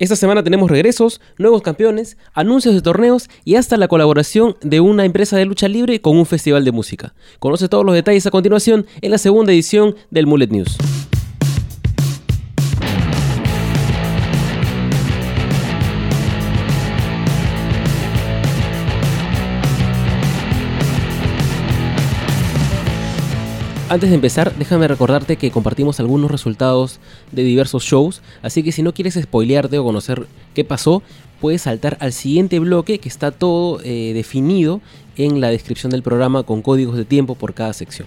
Esta 0.00 0.16
semana 0.16 0.42
tenemos 0.42 0.70
regresos, 0.70 1.20
nuevos 1.36 1.60
campeones, 1.60 2.16
anuncios 2.32 2.74
de 2.74 2.80
torneos 2.80 3.28
y 3.44 3.56
hasta 3.56 3.76
la 3.76 3.86
colaboración 3.86 4.56
de 4.62 4.80
una 4.80 5.04
empresa 5.04 5.36
de 5.36 5.44
lucha 5.44 5.68
libre 5.68 6.00
con 6.00 6.16
un 6.16 6.24
festival 6.24 6.64
de 6.64 6.72
música. 6.72 7.12
Conoce 7.38 7.68
todos 7.68 7.84
los 7.84 7.94
detalles 7.94 8.26
a 8.26 8.30
continuación 8.30 8.86
en 9.02 9.10
la 9.10 9.18
segunda 9.18 9.52
edición 9.52 9.94
del 10.10 10.26
Mullet 10.26 10.52
News. 10.52 10.78
Antes 23.90 24.10
de 24.10 24.14
empezar, 24.14 24.54
déjame 24.56 24.86
recordarte 24.86 25.34
que 25.34 25.50
compartimos 25.50 25.98
algunos 25.98 26.30
resultados 26.30 27.00
de 27.32 27.42
diversos 27.42 27.82
shows, 27.82 28.22
así 28.40 28.62
que 28.62 28.70
si 28.70 28.84
no 28.84 28.94
quieres 28.94 29.18
spoilearte 29.20 29.80
o 29.80 29.84
conocer 29.84 30.28
qué 30.54 30.64
pasó, 30.64 31.02
puedes 31.40 31.62
saltar 31.62 31.96
al 31.98 32.12
siguiente 32.12 32.60
bloque 32.60 33.00
que 33.00 33.08
está 33.08 33.32
todo 33.32 33.80
eh, 33.82 34.12
definido 34.14 34.80
en 35.16 35.40
la 35.40 35.48
descripción 35.48 35.90
del 35.90 36.04
programa 36.04 36.44
con 36.44 36.62
códigos 36.62 36.96
de 36.96 37.04
tiempo 37.04 37.34
por 37.34 37.52
cada 37.52 37.72
sección. 37.72 38.06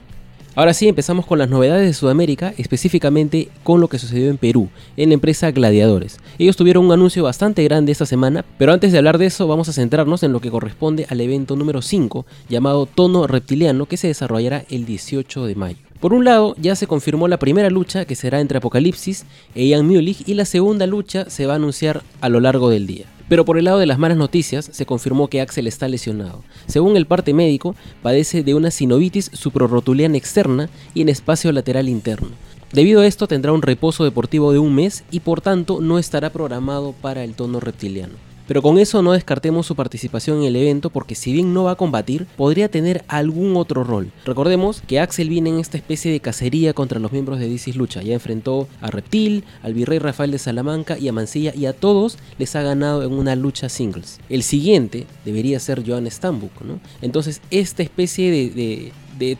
Ahora 0.55 0.75
sí, 0.75 0.87
empezamos 0.87 1.25
con 1.25 1.39
las 1.39 1.49
novedades 1.49 1.87
de 1.87 1.93
Sudamérica, 1.93 2.53
específicamente 2.59 3.49
con 3.63 3.81
lo 3.81 3.87
que 3.87 3.97
sucedió 3.97 4.29
en 4.29 4.37
Perú, 4.37 4.69
en 4.97 5.09
la 5.09 5.15
empresa 5.15 5.49
Gladiadores. 5.49 6.19
Ellos 6.37 6.55
tuvieron 6.55 6.85
un 6.85 6.91
anuncio 6.91 7.23
bastante 7.23 7.63
grande 7.63 7.91
esta 7.91 8.05
semana, 8.05 8.45
pero 8.59 8.71
antes 8.71 8.91
de 8.91 8.99
hablar 8.99 9.17
de 9.17 9.25
eso 9.25 9.47
vamos 9.47 9.67
a 9.69 9.73
centrarnos 9.73 10.21
en 10.21 10.31
lo 10.31 10.41
que 10.41 10.51
corresponde 10.51 11.07
al 11.09 11.21
evento 11.21 11.55
número 11.55 11.81
5, 11.81 12.27
llamado 12.49 12.85
Tono 12.85 13.25
Reptiliano, 13.25 13.87
que 13.87 13.97
se 13.97 14.09
desarrollará 14.09 14.63
el 14.69 14.85
18 14.85 15.47
de 15.47 15.55
mayo. 15.55 15.77
Por 15.99 16.13
un 16.13 16.23
lado, 16.23 16.53
ya 16.59 16.75
se 16.75 16.85
confirmó 16.85 17.27
la 17.27 17.39
primera 17.39 17.71
lucha 17.71 18.05
que 18.05 18.13
será 18.13 18.39
entre 18.39 18.59
Apocalipsis 18.59 19.25
e 19.55 19.65
Ian 19.65 19.87
Mulich 19.87 20.27
y 20.27 20.35
la 20.35 20.45
segunda 20.45 20.85
lucha 20.85 21.31
se 21.31 21.47
va 21.47 21.53
a 21.53 21.55
anunciar 21.55 22.03
a 22.21 22.29
lo 22.29 22.39
largo 22.39 22.69
del 22.69 22.85
día. 22.85 23.05
Pero 23.29 23.45
por 23.45 23.57
el 23.57 23.65
lado 23.65 23.79
de 23.79 23.85
las 23.85 23.99
malas 23.99 24.17
noticias, 24.17 24.69
se 24.71 24.85
confirmó 24.85 25.27
que 25.27 25.41
Axel 25.41 25.67
está 25.67 25.87
lesionado. 25.87 26.43
Según 26.67 26.97
el 26.97 27.05
parte 27.05 27.33
médico, 27.33 27.75
padece 28.01 28.43
de 28.43 28.53
una 28.53 28.71
sinovitis 28.71 29.31
suprarrotuliana 29.33 30.17
externa 30.17 30.69
y 30.93 31.01
en 31.01 31.09
espacio 31.09 31.51
lateral 31.51 31.89
interno. 31.89 32.29
Debido 32.73 33.01
a 33.01 33.07
esto 33.07 33.27
tendrá 33.27 33.53
un 33.53 33.61
reposo 33.61 34.03
deportivo 34.03 34.51
de 34.51 34.59
un 34.59 34.73
mes 34.73 35.03
y 35.11 35.19
por 35.19 35.41
tanto 35.41 35.79
no 35.79 35.99
estará 35.99 36.31
programado 36.31 36.93
para 36.93 37.23
el 37.23 37.35
tono 37.35 37.59
reptiliano. 37.59 38.32
Pero 38.47 38.61
con 38.61 38.77
eso 38.77 39.01
no 39.01 39.13
descartemos 39.13 39.65
su 39.65 39.75
participación 39.75 40.39
en 40.39 40.43
el 40.43 40.55
evento 40.55 40.89
porque 40.89 41.15
si 41.15 41.33
bien 41.33 41.53
no 41.53 41.65
va 41.65 41.71
a 41.71 41.75
combatir, 41.75 42.25
podría 42.37 42.69
tener 42.69 43.03
algún 43.07 43.57
otro 43.57 43.83
rol. 43.83 44.11
Recordemos 44.25 44.81
que 44.87 44.99
Axel 44.99 45.29
viene 45.29 45.49
en 45.49 45.59
esta 45.59 45.77
especie 45.77 46.11
de 46.11 46.19
cacería 46.19 46.73
contra 46.73 46.99
los 46.99 47.11
miembros 47.11 47.39
de 47.39 47.49
DC 47.49 47.73
Lucha. 47.73 48.01
Ya 48.01 48.13
enfrentó 48.13 48.67
a 48.81 48.91
Reptil, 48.91 49.43
al 49.61 49.73
virrey 49.73 49.99
Rafael 49.99 50.31
de 50.31 50.39
Salamanca 50.39 50.97
y 50.97 51.07
a 51.07 51.13
Mancilla 51.13 51.53
y 51.55 51.65
a 51.65 51.73
todos 51.73 52.17
les 52.37 52.55
ha 52.55 52.61
ganado 52.61 53.03
en 53.03 53.13
una 53.13 53.35
lucha 53.35 53.69
singles. 53.69 54.19
El 54.29 54.43
siguiente 54.43 55.07
debería 55.25 55.59
ser 55.59 55.83
Joan 55.85 56.09
Stambuk, 56.09 56.61
¿no? 56.61 56.79
Entonces 57.01 57.41
esta 57.49 57.83
especie 57.83 58.31
de 58.31 58.43
de 58.53 58.91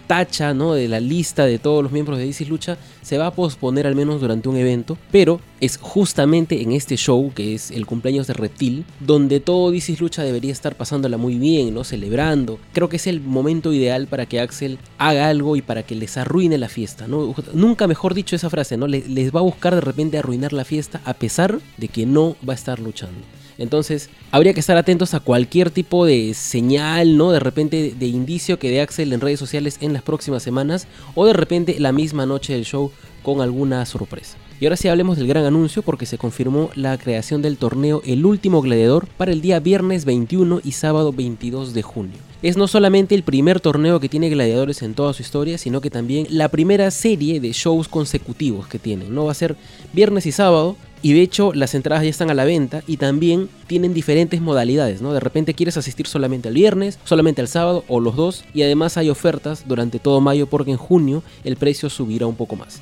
tacha, 0.07 0.53
¿no? 0.53 0.73
De 0.73 0.87
la 0.87 0.99
lista 0.99 1.45
de 1.45 1.59
todos 1.59 1.83
los 1.83 1.91
miembros 1.91 2.17
de 2.17 2.25
DC 2.25 2.45
Lucha 2.45 2.77
se 3.01 3.17
va 3.17 3.27
a 3.27 3.33
posponer 3.33 3.87
al 3.87 3.95
menos 3.95 4.21
durante 4.21 4.49
un 4.49 4.57
evento, 4.57 4.97
pero 5.11 5.39
es 5.59 5.77
justamente 5.77 6.61
en 6.61 6.71
este 6.71 6.95
show, 6.97 7.31
que 7.33 7.55
es 7.55 7.71
el 7.71 7.85
cumpleaños 7.85 8.27
de 8.27 8.33
Reptil, 8.33 8.85
donde 8.99 9.39
todo 9.39 9.71
DC 9.71 9.97
Lucha 9.99 10.23
debería 10.23 10.51
estar 10.51 10.75
pasándola 10.75 11.17
muy 11.17 11.35
bien, 11.37 11.73
¿no? 11.73 11.83
Celebrando. 11.83 12.59
Creo 12.73 12.89
que 12.89 12.97
es 12.97 13.07
el 13.07 13.21
momento 13.21 13.73
ideal 13.73 14.07
para 14.07 14.25
que 14.25 14.39
Axel 14.39 14.79
haga 14.97 15.29
algo 15.29 15.55
y 15.55 15.61
para 15.61 15.83
que 15.83 15.95
les 15.95 16.17
arruine 16.17 16.57
la 16.57 16.69
fiesta, 16.69 17.07
¿no? 17.07 17.35
Nunca 17.53 17.87
mejor 17.87 18.13
dicho 18.13 18.35
esa 18.35 18.49
frase, 18.49 18.77
¿no? 18.77 18.87
Les 18.87 19.33
va 19.33 19.39
a 19.39 19.43
buscar 19.43 19.75
de 19.75 19.81
repente 19.81 20.17
arruinar 20.17 20.53
la 20.53 20.65
fiesta 20.65 21.01
a 21.05 21.13
pesar 21.13 21.59
de 21.77 21.87
que 21.87 22.05
no 22.05 22.35
va 22.47 22.53
a 22.53 22.55
estar 22.55 22.79
luchando. 22.79 23.19
Entonces, 23.57 24.09
habría 24.31 24.53
que 24.53 24.59
estar 24.59 24.77
atentos 24.77 25.13
a 25.13 25.19
cualquier 25.19 25.69
tipo 25.71 26.05
de 26.05 26.33
señal, 26.33 27.17
¿no? 27.17 27.31
De 27.31 27.39
repente 27.39 27.93
de 27.97 28.05
indicio 28.07 28.59
que 28.59 28.69
dé 28.69 28.81
Axel 28.81 29.13
en 29.13 29.21
redes 29.21 29.39
sociales 29.39 29.77
en 29.81 29.93
las 29.93 30.01
próximas 30.01 30.43
semanas 30.43 30.87
o 31.15 31.25
de 31.25 31.33
repente 31.33 31.79
la 31.79 31.91
misma 31.91 32.25
noche 32.25 32.53
del 32.53 32.65
show 32.65 32.91
con 33.21 33.41
alguna 33.41 33.85
sorpresa. 33.85 34.37
Y 34.59 34.65
ahora 34.65 34.77
sí 34.77 34.87
hablemos 34.87 35.17
del 35.17 35.27
gran 35.27 35.45
anuncio 35.45 35.81
porque 35.81 36.05
se 36.05 36.17
confirmó 36.17 36.69
la 36.75 36.97
creación 36.97 37.41
del 37.41 37.57
torneo 37.57 38.01
El 38.05 38.25
Último 38.25 38.61
Gladiador 38.61 39.07
para 39.17 39.31
el 39.31 39.41
día 39.41 39.59
viernes 39.59 40.05
21 40.05 40.61
y 40.63 40.71
sábado 40.71 41.11
22 41.11 41.73
de 41.73 41.81
junio. 41.81 42.17
Es 42.41 42.55
no 42.55 42.67
solamente 42.67 43.15
el 43.15 43.23
primer 43.23 43.59
torneo 43.59 43.99
que 43.99 44.09
tiene 44.09 44.29
gladiadores 44.29 44.81
en 44.81 44.93
toda 44.93 45.13
su 45.13 45.21
historia, 45.21 45.57
sino 45.57 45.81
que 45.81 45.89
también 45.89 46.27
la 46.29 46.49
primera 46.49 46.91
serie 46.91 47.39
de 47.39 47.51
shows 47.51 47.87
consecutivos 47.87 48.67
que 48.67 48.79
tienen. 48.79 49.13
No 49.13 49.25
va 49.25 49.31
a 49.31 49.35
ser 49.35 49.55
viernes 49.91 50.25
y 50.25 50.31
sábado, 50.31 50.77
y 51.03 51.13
de 51.13 51.21
hecho 51.21 51.53
las 51.53 51.75
entradas 51.75 52.03
ya 52.03 52.09
están 52.09 52.31
a 52.31 52.33
la 52.33 52.45
venta 52.45 52.81
y 52.87 52.97
también 52.97 53.49
tienen 53.67 53.93
diferentes 53.93 54.41
modalidades, 54.41 55.01
¿no? 55.01 55.13
De 55.13 55.19
repente 55.19 55.53
quieres 55.53 55.77
asistir 55.77 56.07
solamente 56.07 56.49
el 56.49 56.55
viernes, 56.55 56.97
solamente 57.03 57.41
el 57.41 57.47
sábado 57.47 57.83
o 57.87 57.99
los 57.99 58.15
dos 58.15 58.45
y 58.55 58.63
además 58.63 58.97
hay 58.97 59.11
ofertas 59.11 59.65
durante 59.67 59.99
todo 59.99 60.21
mayo 60.21 60.47
porque 60.47 60.71
en 60.71 60.77
junio 60.77 61.21
el 61.43 61.57
precio 61.57 61.89
subirá 61.89 62.25
un 62.25 62.35
poco 62.35 62.55
más. 62.55 62.81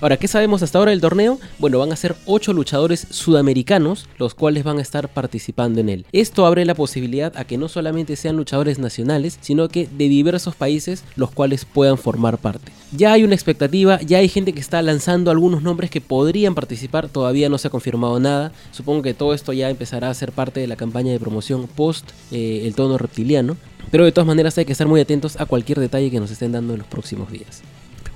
Ahora, 0.00 0.16
¿qué 0.16 0.28
sabemos 0.28 0.62
hasta 0.62 0.78
ahora 0.78 0.90
del 0.92 1.00
torneo? 1.00 1.38
Bueno, 1.58 1.78
van 1.78 1.92
a 1.92 1.96
ser 1.96 2.14
8 2.26 2.52
luchadores 2.52 3.06
sudamericanos 3.10 4.06
los 4.18 4.34
cuales 4.34 4.64
van 4.64 4.78
a 4.78 4.82
estar 4.82 5.08
participando 5.08 5.80
en 5.80 5.88
él. 5.88 6.06
Esto 6.12 6.46
abre 6.46 6.64
la 6.64 6.74
posibilidad 6.74 7.36
a 7.36 7.44
que 7.44 7.58
no 7.58 7.68
solamente 7.68 8.16
sean 8.16 8.36
luchadores 8.36 8.78
nacionales, 8.78 9.38
sino 9.40 9.68
que 9.68 9.86
de 9.86 10.08
diversos 10.08 10.54
países 10.54 11.04
los 11.16 11.30
cuales 11.30 11.64
puedan 11.64 11.98
formar 11.98 12.38
parte. 12.38 12.72
Ya 12.92 13.12
hay 13.12 13.24
una 13.24 13.34
expectativa, 13.34 14.00
ya 14.00 14.18
hay 14.18 14.28
gente 14.28 14.52
que 14.52 14.60
está 14.60 14.80
lanzando 14.82 15.30
algunos 15.30 15.62
nombres 15.62 15.90
que 15.90 16.00
podrían 16.00 16.54
participar, 16.54 17.08
todavía 17.08 17.48
no 17.48 17.58
se 17.58 17.68
ha 17.68 17.70
confirmado 17.70 18.18
nada. 18.20 18.52
Supongo 18.70 19.02
que 19.02 19.14
todo 19.14 19.34
esto 19.34 19.52
ya 19.52 19.68
empezará 19.68 20.10
a 20.10 20.14
ser 20.14 20.32
parte 20.32 20.60
de 20.60 20.66
la 20.66 20.76
campaña 20.76 21.12
de 21.12 21.20
promoción 21.20 21.66
post 21.66 22.10
eh, 22.30 22.62
el 22.64 22.74
tono 22.74 22.98
reptiliano. 22.98 23.56
Pero 23.90 24.04
de 24.04 24.12
todas 24.12 24.26
maneras 24.26 24.56
hay 24.58 24.64
que 24.64 24.72
estar 24.72 24.86
muy 24.86 25.00
atentos 25.00 25.40
a 25.40 25.46
cualquier 25.46 25.80
detalle 25.80 26.10
que 26.10 26.20
nos 26.20 26.30
estén 26.30 26.52
dando 26.52 26.74
en 26.74 26.80
los 26.80 26.88
próximos 26.88 27.32
días. 27.32 27.62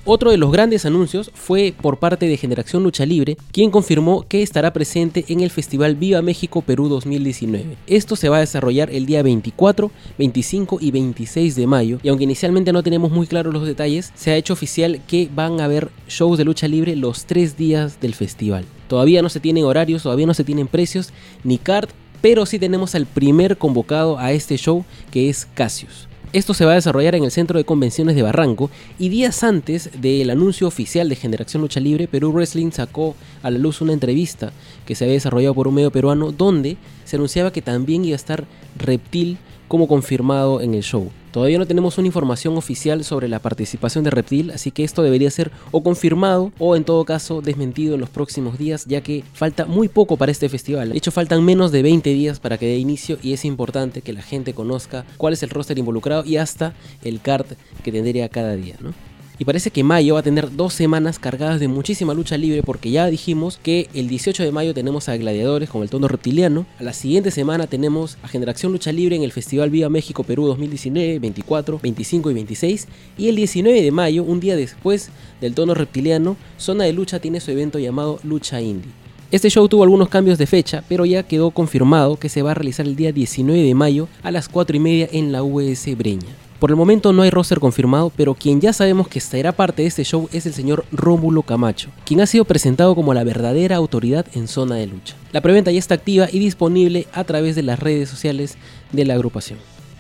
Otro 0.05 0.33
de 0.33 0.37
los 0.37 0.51
grandes 0.51 0.85
anuncios 0.85 1.31
fue 1.33 1.73
por 1.81 1.99
parte 1.99 2.27
de 2.27 2.37
Generación 2.37 2.83
Lucha 2.83 3.07
Libre, 3.07 3.37
quien 3.53 3.71
confirmó 3.71 4.27
que 4.27 4.43
estará 4.43 4.73
presente 4.73 5.25
en 5.29 5.39
el 5.39 5.51
Festival 5.51 5.95
Viva 5.95 6.21
México 6.23 6.61
Perú 6.61 6.89
2019. 6.89 7.77
Esto 7.87 8.17
se 8.17 8.29
va 8.29 8.39
a 8.39 8.41
desarrollar 8.41 8.91
el 8.91 9.07
día 9.07 9.23
24, 9.23 9.93
25 10.19 10.79
y 10.81 10.91
26 10.91 11.55
de 11.55 11.67
mayo, 11.69 11.99
y 12.03 12.09
aunque 12.09 12.25
inicialmente 12.25 12.73
no 12.73 12.83
tenemos 12.83 13.13
muy 13.13 13.29
claros 13.29 13.55
los 13.55 13.65
detalles, 13.65 14.11
se 14.17 14.33
ha 14.33 14.37
hecho 14.37 14.55
oficial 14.55 15.01
que 15.07 15.31
van 15.33 15.61
a 15.61 15.67
haber 15.67 15.89
shows 16.09 16.37
de 16.37 16.47
lucha 16.47 16.67
libre 16.67 16.97
los 16.97 17.25
tres 17.27 17.57
días 17.57 18.01
del 18.01 18.15
festival. 18.15 18.65
Todavía 18.89 19.23
no 19.23 19.29
se 19.29 19.39
tienen 19.39 19.65
horarios, 19.65 20.03
todavía 20.03 20.27
no 20.27 20.35
se 20.35 20.43
tienen 20.43 20.67
precios 20.67 21.13
ni 21.45 21.59
card, 21.59 21.91
pero 22.21 22.45
sí 22.45 22.59
tenemos 22.59 22.97
al 22.97 23.07
primer 23.07 23.57
convocado 23.57 24.19
a 24.19 24.33
este 24.33 24.57
show 24.57 24.85
que 25.13 25.29
es 25.29 25.47
Cassius. 25.55 26.09
Esto 26.33 26.55
se 26.55 26.65
va 26.65 26.73
a 26.73 26.77
desarrollar 26.77 27.15
en 27.15 27.25
el 27.25 27.31
Centro 27.31 27.59
de 27.59 27.67
Convenciones 27.67 28.17
de 28.17 28.23
Barranco 28.23 28.71
y 28.99 29.11
días 29.11 29.45
antes 29.45 29.91
del 30.01 30.31
anuncio 30.31 30.67
oficial 30.67 31.11
de 31.11 31.17
Generación 31.17 31.61
Lucha 31.61 31.79
Libre, 31.79 32.09
Perú 32.09 32.33
Wrestling 32.33 32.71
sacó 32.71 33.15
a 33.43 33.51
la 33.51 33.59
luz 33.59 33.83
una 33.83 33.93
entrevista 33.93 34.51
que 34.87 34.95
se 34.95 35.05
había 35.05 35.13
desarrollado 35.13 35.55
por 35.55 35.69
un 35.69 35.75
medio 35.75 35.91
peruano 35.91 36.33
donde 36.33 36.79
se 37.05 37.17
anunciaba 37.17 37.53
que 37.53 37.61
también 37.61 38.07
iba 38.07 38.15
a 38.15 38.17
estar 38.17 38.47
Reptil 38.79 39.37
como 39.73 39.89
confirmado 39.89 40.61
en 40.61 40.75
el 40.75 40.83
show. 40.83 41.11
Todavía 41.31 41.57
no 41.57 41.65
tenemos 41.65 41.97
una 41.97 42.07
información 42.07 42.59
oficial 42.59 43.05
sobre 43.05 43.27
la 43.27 43.39
participación 43.39 44.05
de 44.05 44.11
Reptil, 44.11 44.51
así 44.51 44.71
que 44.71 44.85
esto 44.85 45.03
debería 45.03 45.31
ser 45.31 45.51
o 45.71 45.83
confirmado 45.83 46.53
o 46.59 46.77
en 46.77 46.85
todo 46.85 47.07
caso 47.07 47.41
desmentido 47.41 47.95
en 47.95 48.03
los 48.03 48.11
próximos 48.11 48.59
días, 48.59 48.85
ya 48.85 49.01
que 49.01 49.25
falta 49.33 49.65
muy 49.65 49.89
poco 49.89 50.19
para 50.19 50.31
este 50.31 50.51
festival. 50.51 50.91
De 50.91 50.99
hecho, 50.99 51.11
faltan 51.11 51.43
menos 51.43 51.73
de 51.73 51.81
20 51.81 52.11
días 52.11 52.39
para 52.39 52.59
que 52.59 52.67
dé 52.67 52.77
inicio 52.77 53.17
y 53.23 53.33
es 53.33 53.47
importante 53.47 54.03
que 54.03 54.13
la 54.13 54.21
gente 54.21 54.53
conozca 54.53 55.07
cuál 55.17 55.33
es 55.33 55.43
el 55.43 55.49
roster 55.49 55.79
involucrado 55.79 56.23
y 56.27 56.37
hasta 56.37 56.75
el 57.03 57.23
card 57.23 57.47
que 57.83 57.93
tendría 57.93 58.29
cada 58.29 58.55
día, 58.57 58.77
¿no? 58.79 58.93
Y 59.39 59.45
parece 59.45 59.71
que 59.71 59.83
mayo 59.83 60.15
va 60.15 60.21
a 60.21 60.23
tener 60.23 60.55
dos 60.55 60.75
semanas 60.75 61.19
cargadas 61.19 61.59
de 61.59 61.67
muchísima 61.67 62.15
lucha 62.15 62.37
libre 62.37 62.63
porque 62.63 62.91
ya 62.91 63.07
dijimos 63.07 63.59
que 63.63 63.89
el 63.95 64.07
18 64.09 64.43
de 64.43 64.53
mayo 64.53 64.75
tenemos 64.75 65.09
a 65.09 65.17
Gladiadores 65.17 65.71
con 65.71 65.83
el 65.83 65.91
tono 65.91 66.07
reptiliano. 66.07 66.67
A 66.79 66.83
la 66.83 66.93
siguiente 66.93 67.31
semana 67.31 67.67
tenemos 67.67 68.19
a 68.23 68.29
Generación 68.29 68.73
Lucha 68.73 68.93
Libre 68.93 69.17
en 69.17 69.23
el 69.23 69.33
Festival 69.33 69.71
Viva 69.71 69.89
México 69.89 70.23
Perú 70.23 70.47
2019, 70.47 71.19
24, 71.19 71.81
25 71.83 72.31
y 72.31 72.35
26. 72.35 72.89
Y 73.17 73.29
el 73.29 73.37
19 73.37 73.83
de 73.83 73.91
mayo, 73.91 74.23
un 74.23 74.39
día 74.39 74.55
después 74.55 75.11
del 75.41 75.55
tono 75.55 75.75
reptiliano, 75.75 76.37
Zona 76.59 76.85
de 76.85 76.93
Lucha 76.93 77.19
tiene 77.19 77.41
su 77.41 77.51
evento 77.51 77.79
llamado 77.79 78.21
Lucha 78.23 78.61
Indie. 78.61 78.93
Este 79.31 79.49
show 79.49 79.67
tuvo 79.67 79.83
algunos 79.83 80.11
cambios 80.11 80.37
de 80.37 80.47
fecha, 80.47 80.85
pero 80.91 81.07
ya 81.07 81.23
quedó 81.23 81.53
confirmado 81.53 82.19
que 82.19 82.29
se 82.29 82.43
va 82.43 82.51
a 82.51 82.55
realizar 82.55 82.87
el 82.87 82.97
día 82.97 83.13
19 83.13 83.63
de 83.63 83.75
mayo 83.75 84.07
a 84.23 84.31
las 84.31 84.51
4 84.51 84.77
y 84.77 84.81
media 84.81 85.09
en 85.11 85.33
la 85.33 85.43
US 85.43 85.87
Breña. 85.97 86.42
Por 86.63 86.71
el 86.71 86.77
momento 86.77 87.13
no 87.13 87.23
hay 87.23 87.31
roster 87.31 87.59
confirmado, 87.59 88.13
pero 88.15 88.35
quien 88.35 88.61
ya 88.61 88.73
sabemos 88.73 89.09
que 89.09 89.19
estará 89.19 89.51
parte 89.51 89.83
de 89.83 89.89
este 89.89 90.05
show 90.05 90.29
es 90.33 90.47
el 90.47 90.55
señor 90.55 90.85
Rómulo 90.93 91.43
Camacho, 91.43 91.89
quien 92.05 92.21
ha 92.21 92.27
sido 92.27 92.45
presentado 92.45 92.95
como 92.95 93.15
la 93.15 93.25
verdadera 93.25 93.75
autoridad 93.75 94.27
en 94.35 94.47
zona 94.47 94.77
de 94.77 94.87
lucha. 94.87 95.17
La 95.33 95.41
preventa 95.41 95.73
ya 95.73 95.81
está 95.81 95.95
activa 95.95 96.29
y 96.31 96.39
disponible 96.39 97.09
a 97.13 97.25
través 97.25 97.57
de 97.57 97.65
las 97.65 97.81
redes 97.81 98.09
sociales 98.09 98.59
de 98.93 99.05
la 99.05 99.15
agrupación. 99.15 99.59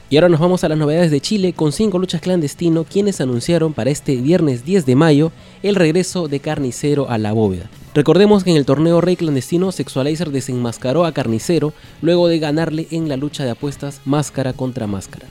Y 0.09 0.17
ahora 0.17 0.29
nos 0.29 0.39
vamos 0.39 0.63
a 0.63 0.69
las 0.69 0.79
novedades 0.79 1.11
de 1.11 1.21
Chile 1.21 1.53
con 1.53 1.73
5 1.73 1.99
luchas 1.99 2.21
clandestino 2.21 2.85
quienes 2.85 3.21
anunciaron 3.21 3.73
para 3.73 3.91
este 3.91 4.15
viernes 4.15 4.65
10 4.65 4.87
de 4.87 4.95
mayo 4.95 5.33
el 5.65 5.75
regreso 5.75 6.29
de 6.29 6.39
Carnicero 6.39 7.11
a 7.11 7.19
la 7.19 7.33
bóveda. 7.33 7.69
Recordemos 7.93 8.45
que 8.45 8.53
en 8.53 8.57
el 8.57 8.67
torneo 8.67 9.01
Rey 9.01 9.17
Clandestino, 9.17 9.73
Sexualizer 9.73 10.31
desenmascaró 10.31 11.07
a 11.07 11.13
Carnicero 11.13 11.73
luego 12.03 12.29
de 12.29 12.39
ganarle 12.39 12.87
en 12.93 13.09
la 13.09 13.17
lucha 13.17 13.43
de 13.43 13.51
apuestas 13.51 14.01
máscara 14.05 14.53
contra 14.53 14.87
máscara. 14.87 15.27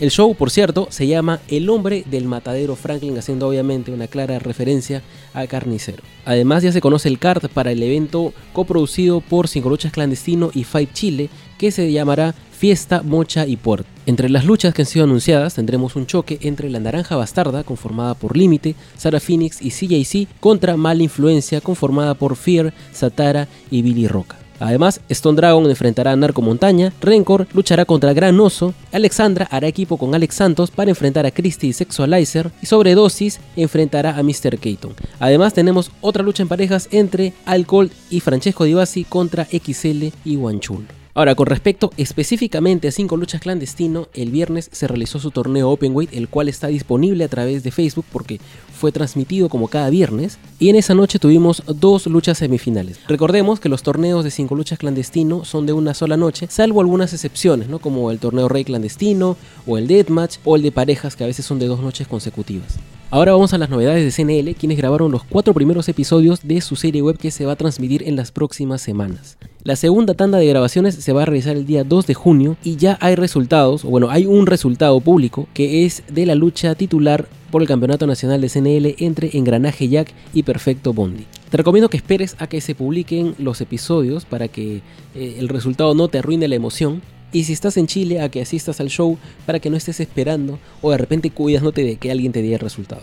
El 0.00 0.10
show, 0.10 0.34
por 0.34 0.50
cierto, 0.50 0.88
se 0.88 1.06
llama 1.06 1.40
El 1.46 1.68
hombre 1.68 2.04
del 2.10 2.24
matadero 2.24 2.74
Franklin, 2.74 3.18
haciendo 3.18 3.46
obviamente 3.46 3.92
una 3.92 4.06
clara 4.06 4.38
referencia 4.38 5.02
a 5.34 5.46
Carnicero. 5.46 6.02
Además 6.24 6.62
ya 6.62 6.72
se 6.72 6.80
conoce 6.80 7.10
el 7.10 7.18
card 7.18 7.50
para 7.50 7.70
el 7.70 7.82
evento 7.82 8.32
coproducido 8.54 9.20
por 9.20 9.46
Cinco 9.46 9.68
Luchas 9.68 9.92
Clandestino 9.92 10.52
y 10.54 10.64
Fight 10.64 10.94
Chile, 10.94 11.28
que 11.58 11.70
se 11.70 11.92
llamará 11.92 12.34
Fiesta, 12.50 13.02
Mocha 13.02 13.46
y 13.46 13.58
Puerto. 13.58 13.90
Entre 14.06 14.30
las 14.30 14.46
luchas 14.46 14.72
que 14.72 14.80
han 14.82 14.86
sido 14.86 15.04
anunciadas 15.04 15.56
tendremos 15.56 15.94
un 15.96 16.06
choque 16.06 16.38
entre 16.40 16.70
la 16.70 16.80
Naranja 16.80 17.16
Bastarda, 17.16 17.62
conformada 17.62 18.14
por 18.14 18.38
Límite, 18.38 18.76
Sara 18.96 19.20
Phoenix 19.20 19.60
y 19.60 19.70
CJC, 19.70 20.40
contra 20.40 20.78
Mala 20.78 21.02
Influencia, 21.02 21.60
conformada 21.60 22.14
por 22.14 22.36
Fear, 22.36 22.72
Satara 22.90 23.48
y 23.70 23.82
Billy 23.82 24.08
Roca. 24.08 24.39
Además, 24.60 25.00
Stone 25.08 25.36
Dragon 25.36 25.68
enfrentará 25.68 26.12
a 26.12 26.16
Narco 26.16 26.42
Montaña, 26.42 26.92
Rencor 27.00 27.48
luchará 27.52 27.84
contra 27.84 28.12
Gran 28.12 28.38
Oso, 28.38 28.74
Alexandra 28.92 29.48
hará 29.50 29.66
equipo 29.66 29.96
con 29.96 30.14
Alex 30.14 30.36
Santos 30.36 30.70
para 30.70 30.90
enfrentar 30.90 31.26
a 31.26 31.30
Christy 31.30 31.68
y 31.68 31.72
Sexualizer, 31.72 32.52
y 32.62 32.66
Sobredosis 32.66 33.40
enfrentará 33.56 34.16
a 34.16 34.22
Mr. 34.22 34.58
Keaton. 34.58 34.94
Además, 35.18 35.54
tenemos 35.54 35.90
otra 36.00 36.22
lucha 36.22 36.42
en 36.42 36.48
parejas 36.48 36.88
entre 36.92 37.32
Alcohol 37.46 37.90
y 38.10 38.20
Francesco 38.20 38.64
Divasi 38.64 39.04
contra 39.04 39.46
XL 39.46 40.08
y 40.24 40.36
Wanchul. 40.36 40.86
Ahora, 41.12 41.34
con 41.34 41.46
respecto 41.46 41.90
específicamente 41.96 42.86
a 42.86 42.92
5 42.92 43.16
luchas 43.16 43.40
clandestino, 43.40 44.08
el 44.14 44.30
viernes 44.30 44.70
se 44.72 44.86
realizó 44.86 45.18
su 45.18 45.32
torneo 45.32 45.68
Openweight, 45.68 46.14
el 46.14 46.28
cual 46.28 46.48
está 46.48 46.68
disponible 46.68 47.24
a 47.24 47.28
través 47.28 47.64
de 47.64 47.72
Facebook 47.72 48.04
porque 48.12 48.40
fue 48.80 48.92
transmitido 48.92 49.50
como 49.50 49.68
cada 49.68 49.90
viernes. 49.90 50.38
Y 50.58 50.70
en 50.70 50.76
esa 50.76 50.94
noche 50.94 51.18
tuvimos 51.18 51.62
dos 51.66 52.06
luchas 52.06 52.38
semifinales. 52.38 52.98
Recordemos 53.06 53.60
que 53.60 53.68
los 53.68 53.82
torneos 53.82 54.24
de 54.24 54.30
5 54.30 54.54
luchas 54.54 54.78
clandestino 54.78 55.44
son 55.44 55.66
de 55.66 55.74
una 55.74 55.92
sola 55.92 56.16
noche, 56.16 56.46
salvo 56.48 56.80
algunas 56.80 57.12
excepciones, 57.12 57.68
¿no? 57.68 57.78
como 57.78 58.10
el 58.10 58.18
torneo 58.18 58.48
Rey 58.48 58.64
clandestino, 58.64 59.36
o 59.66 59.76
el 59.76 59.86
Deathmatch, 59.86 60.38
o 60.44 60.56
el 60.56 60.62
de 60.62 60.72
parejas, 60.72 61.14
que 61.14 61.24
a 61.24 61.26
veces 61.26 61.44
son 61.44 61.58
de 61.58 61.66
dos 61.66 61.80
noches 61.80 62.08
consecutivas. 62.08 62.78
Ahora 63.10 63.32
vamos 63.32 63.52
a 63.52 63.58
las 63.58 63.68
novedades 63.68 64.04
de 64.04 64.24
CNL, 64.24 64.54
quienes 64.54 64.78
grabaron 64.78 65.10
los 65.10 65.24
cuatro 65.24 65.52
primeros 65.52 65.88
episodios 65.88 66.40
de 66.44 66.60
su 66.60 66.76
serie 66.76 67.02
web 67.02 67.18
que 67.18 67.32
se 67.32 67.44
va 67.44 67.52
a 67.52 67.56
transmitir 67.56 68.04
en 68.06 68.16
las 68.16 68.30
próximas 68.30 68.80
semanas. 68.80 69.36
La 69.62 69.76
segunda 69.76 70.14
tanda 70.14 70.38
de 70.38 70.46
grabaciones 70.46 70.94
se 70.94 71.12
va 71.12 71.22
a 71.22 71.26
realizar 71.26 71.56
el 71.56 71.66
día 71.66 71.84
2 71.84 72.06
de 72.06 72.14
junio 72.14 72.56
y 72.64 72.76
ya 72.76 72.96
hay 73.00 73.14
resultados, 73.14 73.84
o 73.84 73.88
bueno, 73.88 74.08
hay 74.10 74.26
un 74.26 74.46
resultado 74.46 75.00
público 75.00 75.48
que 75.52 75.84
es 75.84 76.02
de 76.08 76.24
la 76.24 76.34
lucha 76.34 76.74
titular 76.76 77.28
por 77.50 77.62
el 77.62 77.68
Campeonato 77.68 78.06
Nacional 78.06 78.40
de 78.40 78.48
CNL 78.48 78.94
entre 78.98 79.36
Engranaje 79.36 79.88
Jack 79.88 80.12
y 80.32 80.42
Perfecto 80.42 80.92
Bondi. 80.92 81.26
Te 81.50 81.56
recomiendo 81.56 81.88
que 81.88 81.96
esperes 81.96 82.36
a 82.38 82.46
que 82.46 82.60
se 82.60 82.74
publiquen 82.74 83.34
los 83.38 83.60
episodios 83.60 84.24
para 84.24 84.48
que 84.48 84.82
eh, 85.14 85.36
el 85.38 85.48
resultado 85.48 85.94
no 85.94 86.08
te 86.08 86.18
arruine 86.18 86.48
la 86.48 86.54
emoción 86.54 87.02
y 87.32 87.44
si 87.44 87.52
estás 87.52 87.76
en 87.76 87.86
Chile, 87.86 88.20
a 88.20 88.28
que 88.28 88.42
asistas 88.42 88.80
al 88.80 88.88
show 88.88 89.18
para 89.46 89.60
que 89.60 89.70
no 89.70 89.76
estés 89.76 90.00
esperando 90.00 90.58
o 90.82 90.90
de 90.90 90.98
repente 90.98 91.30
cuidándote 91.30 91.84
de 91.84 91.96
que 91.96 92.10
alguien 92.10 92.32
te 92.32 92.42
diga 92.42 92.56
el 92.56 92.60
resultado. 92.60 93.02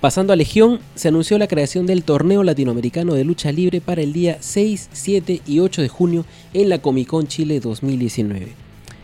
Pasando 0.00 0.32
a 0.32 0.36
Legión, 0.36 0.80
se 0.96 1.08
anunció 1.08 1.38
la 1.38 1.46
creación 1.46 1.86
del 1.86 2.02
Torneo 2.02 2.42
Latinoamericano 2.42 3.14
de 3.14 3.24
Lucha 3.24 3.52
Libre 3.52 3.80
para 3.80 4.02
el 4.02 4.12
día 4.12 4.38
6, 4.40 4.88
7 4.92 5.42
y 5.46 5.60
8 5.60 5.80
de 5.80 5.88
junio 5.88 6.24
en 6.54 6.68
la 6.68 6.78
Comic 6.78 7.06
Con 7.06 7.28
Chile 7.28 7.60
2019. 7.60 8.61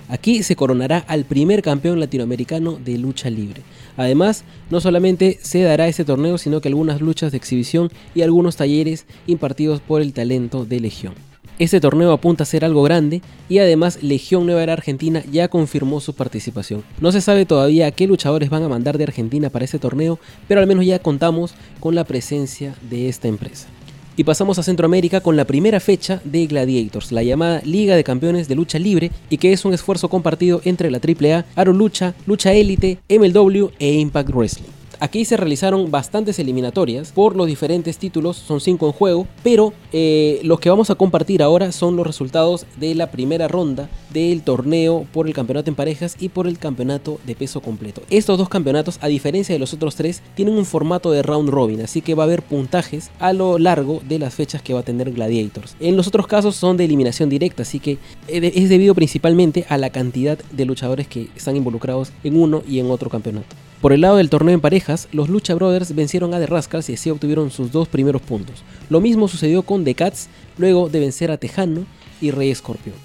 Aquí 0.09 0.43
se 0.43 0.57
coronará 0.57 0.99
al 1.07 1.25
primer 1.25 1.63
campeón 1.63 2.01
latinoamericano 2.01 2.79
de 2.83 2.97
lucha 2.97 3.29
libre. 3.29 3.63
Además, 3.97 4.45
no 4.71 4.81
solamente 4.81 5.39
se 5.43 5.63
dará 5.63 5.87
este 5.87 6.05
torneo, 6.05 6.39
sino 6.39 6.61
que 6.61 6.69
algunas 6.69 7.01
luchas 7.01 7.31
de 7.31 7.37
exhibición 7.39 7.91
y 8.15 8.23
algunos 8.23 8.57
talleres 8.57 9.07
impartidos 9.27 9.81
por 9.81 10.01
el 10.01 10.13
talento 10.13 10.65
de 10.65 10.81
Legión. 10.81 11.15
Este 11.59 11.81
torneo 11.81 12.13
apunta 12.13 12.45
a 12.45 12.47
ser 12.47 12.65
algo 12.65 12.85
grande 12.85 13.21
y 13.49 13.59
además 13.59 14.01
Legión 14.01 14.47
Nueva 14.47 14.63
Era 14.63 14.75
Argentina 14.75 15.25
ya 15.31 15.49
confirmó 15.49 16.01
su 16.01 16.15
participación. 16.15 16.85
No 17.01 17.11
se 17.11 17.21
sabe 17.21 17.47
todavía 17.47 17.91
qué 17.91 18.07
luchadores 18.07 18.49
van 18.49 18.63
a 18.63 18.69
mandar 18.69 18.97
de 18.97 19.05
Argentina 19.05 19.51
para 19.51 19.65
este 19.65 19.81
torneo, 19.81 20.21
pero 20.47 20.61
al 20.61 20.69
menos 20.69 20.87
ya 20.87 21.01
contamos 21.01 21.55
con 21.81 21.97
la 21.97 22.05
presencia 22.05 22.77
de 22.89 23.09
esta 23.09 23.27
empresa. 23.27 23.67
Y 24.19 24.25
pasamos 24.25 24.59
a 24.59 24.65
Centroamérica 24.65 25.21
con 25.21 25.37
la 25.37 25.45
primera 25.45 25.79
fecha 25.79 26.21
de 26.25 26.49
Gladiators, 26.49 27.13
la 27.13 27.23
llamada 27.23 27.63
Liga 27.65 27.95
de 27.95 28.03
Campeones 28.03 28.49
de 28.49 28.57
Lucha 28.57 28.77
Libre, 28.81 29.13
y 29.31 29.39
que 29.39 29.53
es 29.53 29.65
un 29.65 29.73
esfuerzo 29.73 30.09
compartido 30.09 30.61
entre 30.65 30.91
la 30.91 30.99
AAA, 30.99 31.45
Aro 31.55 31.73
Lucha, 31.73 32.15
Lucha 32.27 32.53
Élite, 32.53 32.99
MLW 33.09 33.69
e 33.79 33.93
Impact 33.93 34.31
Wrestling. 34.31 34.78
Aquí 35.01 35.25
se 35.25 35.37
realizaron 35.37 35.93
bastantes 35.93 36.41
eliminatorias 36.41 37.13
por 37.13 37.37
los 37.37 37.47
diferentes 37.47 37.99
títulos, 37.99 38.37
son 38.37 38.61
cinco 38.61 38.87
en 38.87 38.93
juego, 38.93 39.29
pero 39.45 39.73
eh, 39.93 40.41
los 40.43 40.59
que 40.59 40.71
vamos 40.71 40.91
a 40.91 40.97
compartir 40.97 41.41
ahora 41.41 41.71
son 41.71 41.95
los 41.95 42.05
resultados 42.05 42.67
de 42.81 42.97
la 42.97 43.13
primera 43.13 43.47
ronda 43.47 43.89
del 44.13 44.43
torneo 44.43 45.07
por 45.13 45.29
el 45.29 45.35
campeonato 45.35 45.71
en 45.71 45.77
parejas 45.77 46.17
y 46.19 46.31
por 46.31 46.49
el 46.49 46.59
campeonato 46.59 47.21
de 47.27 47.37
peso 47.37 47.61
completo. 47.61 48.03
Estos 48.11 48.39
dos 48.39 48.49
campeonatos, 48.49 48.99
a 49.01 49.07
diferencia 49.07 49.55
de 49.55 49.61
los 49.61 49.73
otros 49.73 49.95
tres, 49.95 50.21
tienen 50.35 50.59
un 50.59 50.65
formato 50.65 51.13
de 51.13 51.23
round 51.23 51.49
robin, 51.49 51.81
así 51.83 52.01
que 52.01 52.17
va 52.17 52.25
a 52.25 52.27
haber 52.27 52.43
puntajes 52.43 53.11
a 53.21 53.33
lo 53.33 53.59
largo 53.61 54.03
de 54.09 54.19
las 54.19 54.35
fechas 54.35 54.63
que 54.63 54.75
va 54.75 54.81
a 54.81 54.85
tener 54.85 55.13
Gladiators. 55.13 55.77
En 55.79 55.97
los 55.97 56.09
otros 56.09 56.27
casos 56.27 56.57
son 56.57 56.77
de 56.77 56.87
eliminación 56.87 57.29
directa, 57.29 57.63
así 57.63 57.79
que 57.79 57.99
eh, 58.27 58.53
es 58.53 58.69
debido 58.69 58.97
principalmente 58.97 59.65
a 59.69 59.79
la 59.79 59.91
cantidad 59.91 60.39
de 60.51 60.65
luchadores 60.65 61.07
que 61.07 61.29
están 61.37 61.55
involucrados 61.55 62.11
en 62.25 62.37
uno 62.37 62.65
y 62.69 62.81
en 62.81 62.91
otro 62.91 63.11
campeonato. 63.11 63.55
Por 63.81 63.93
el 63.93 64.01
lado 64.01 64.17
del 64.17 64.29
torneo 64.29 64.55
en 64.55 64.61
parejas, 64.61 65.07
los 65.13 65.29
Lucha 65.29 65.55
Brothers 65.55 65.95
vencieron 65.95 66.35
a 66.35 66.41
The 66.41 66.47
Rascals 66.47 66.91
y 66.91 66.95
así 66.95 67.11
obtuvieron 67.11 67.53
sus 67.53 67.71
dos 67.71 67.87
primeros 67.87 68.21
puntos. 68.23 68.65
Lo 68.91 69.01
mismo 69.01 69.29
sucedió 69.29 69.63
con 69.63 69.85
The 69.85 69.95
Cats 69.95 70.29
luego 70.57 70.89
de 70.89 70.99
vencer 70.99 71.31
a 71.31 71.37
Tejano 71.37 71.87
y 72.21 72.33
Rey 72.33 72.51
Escorpión. 72.51 72.97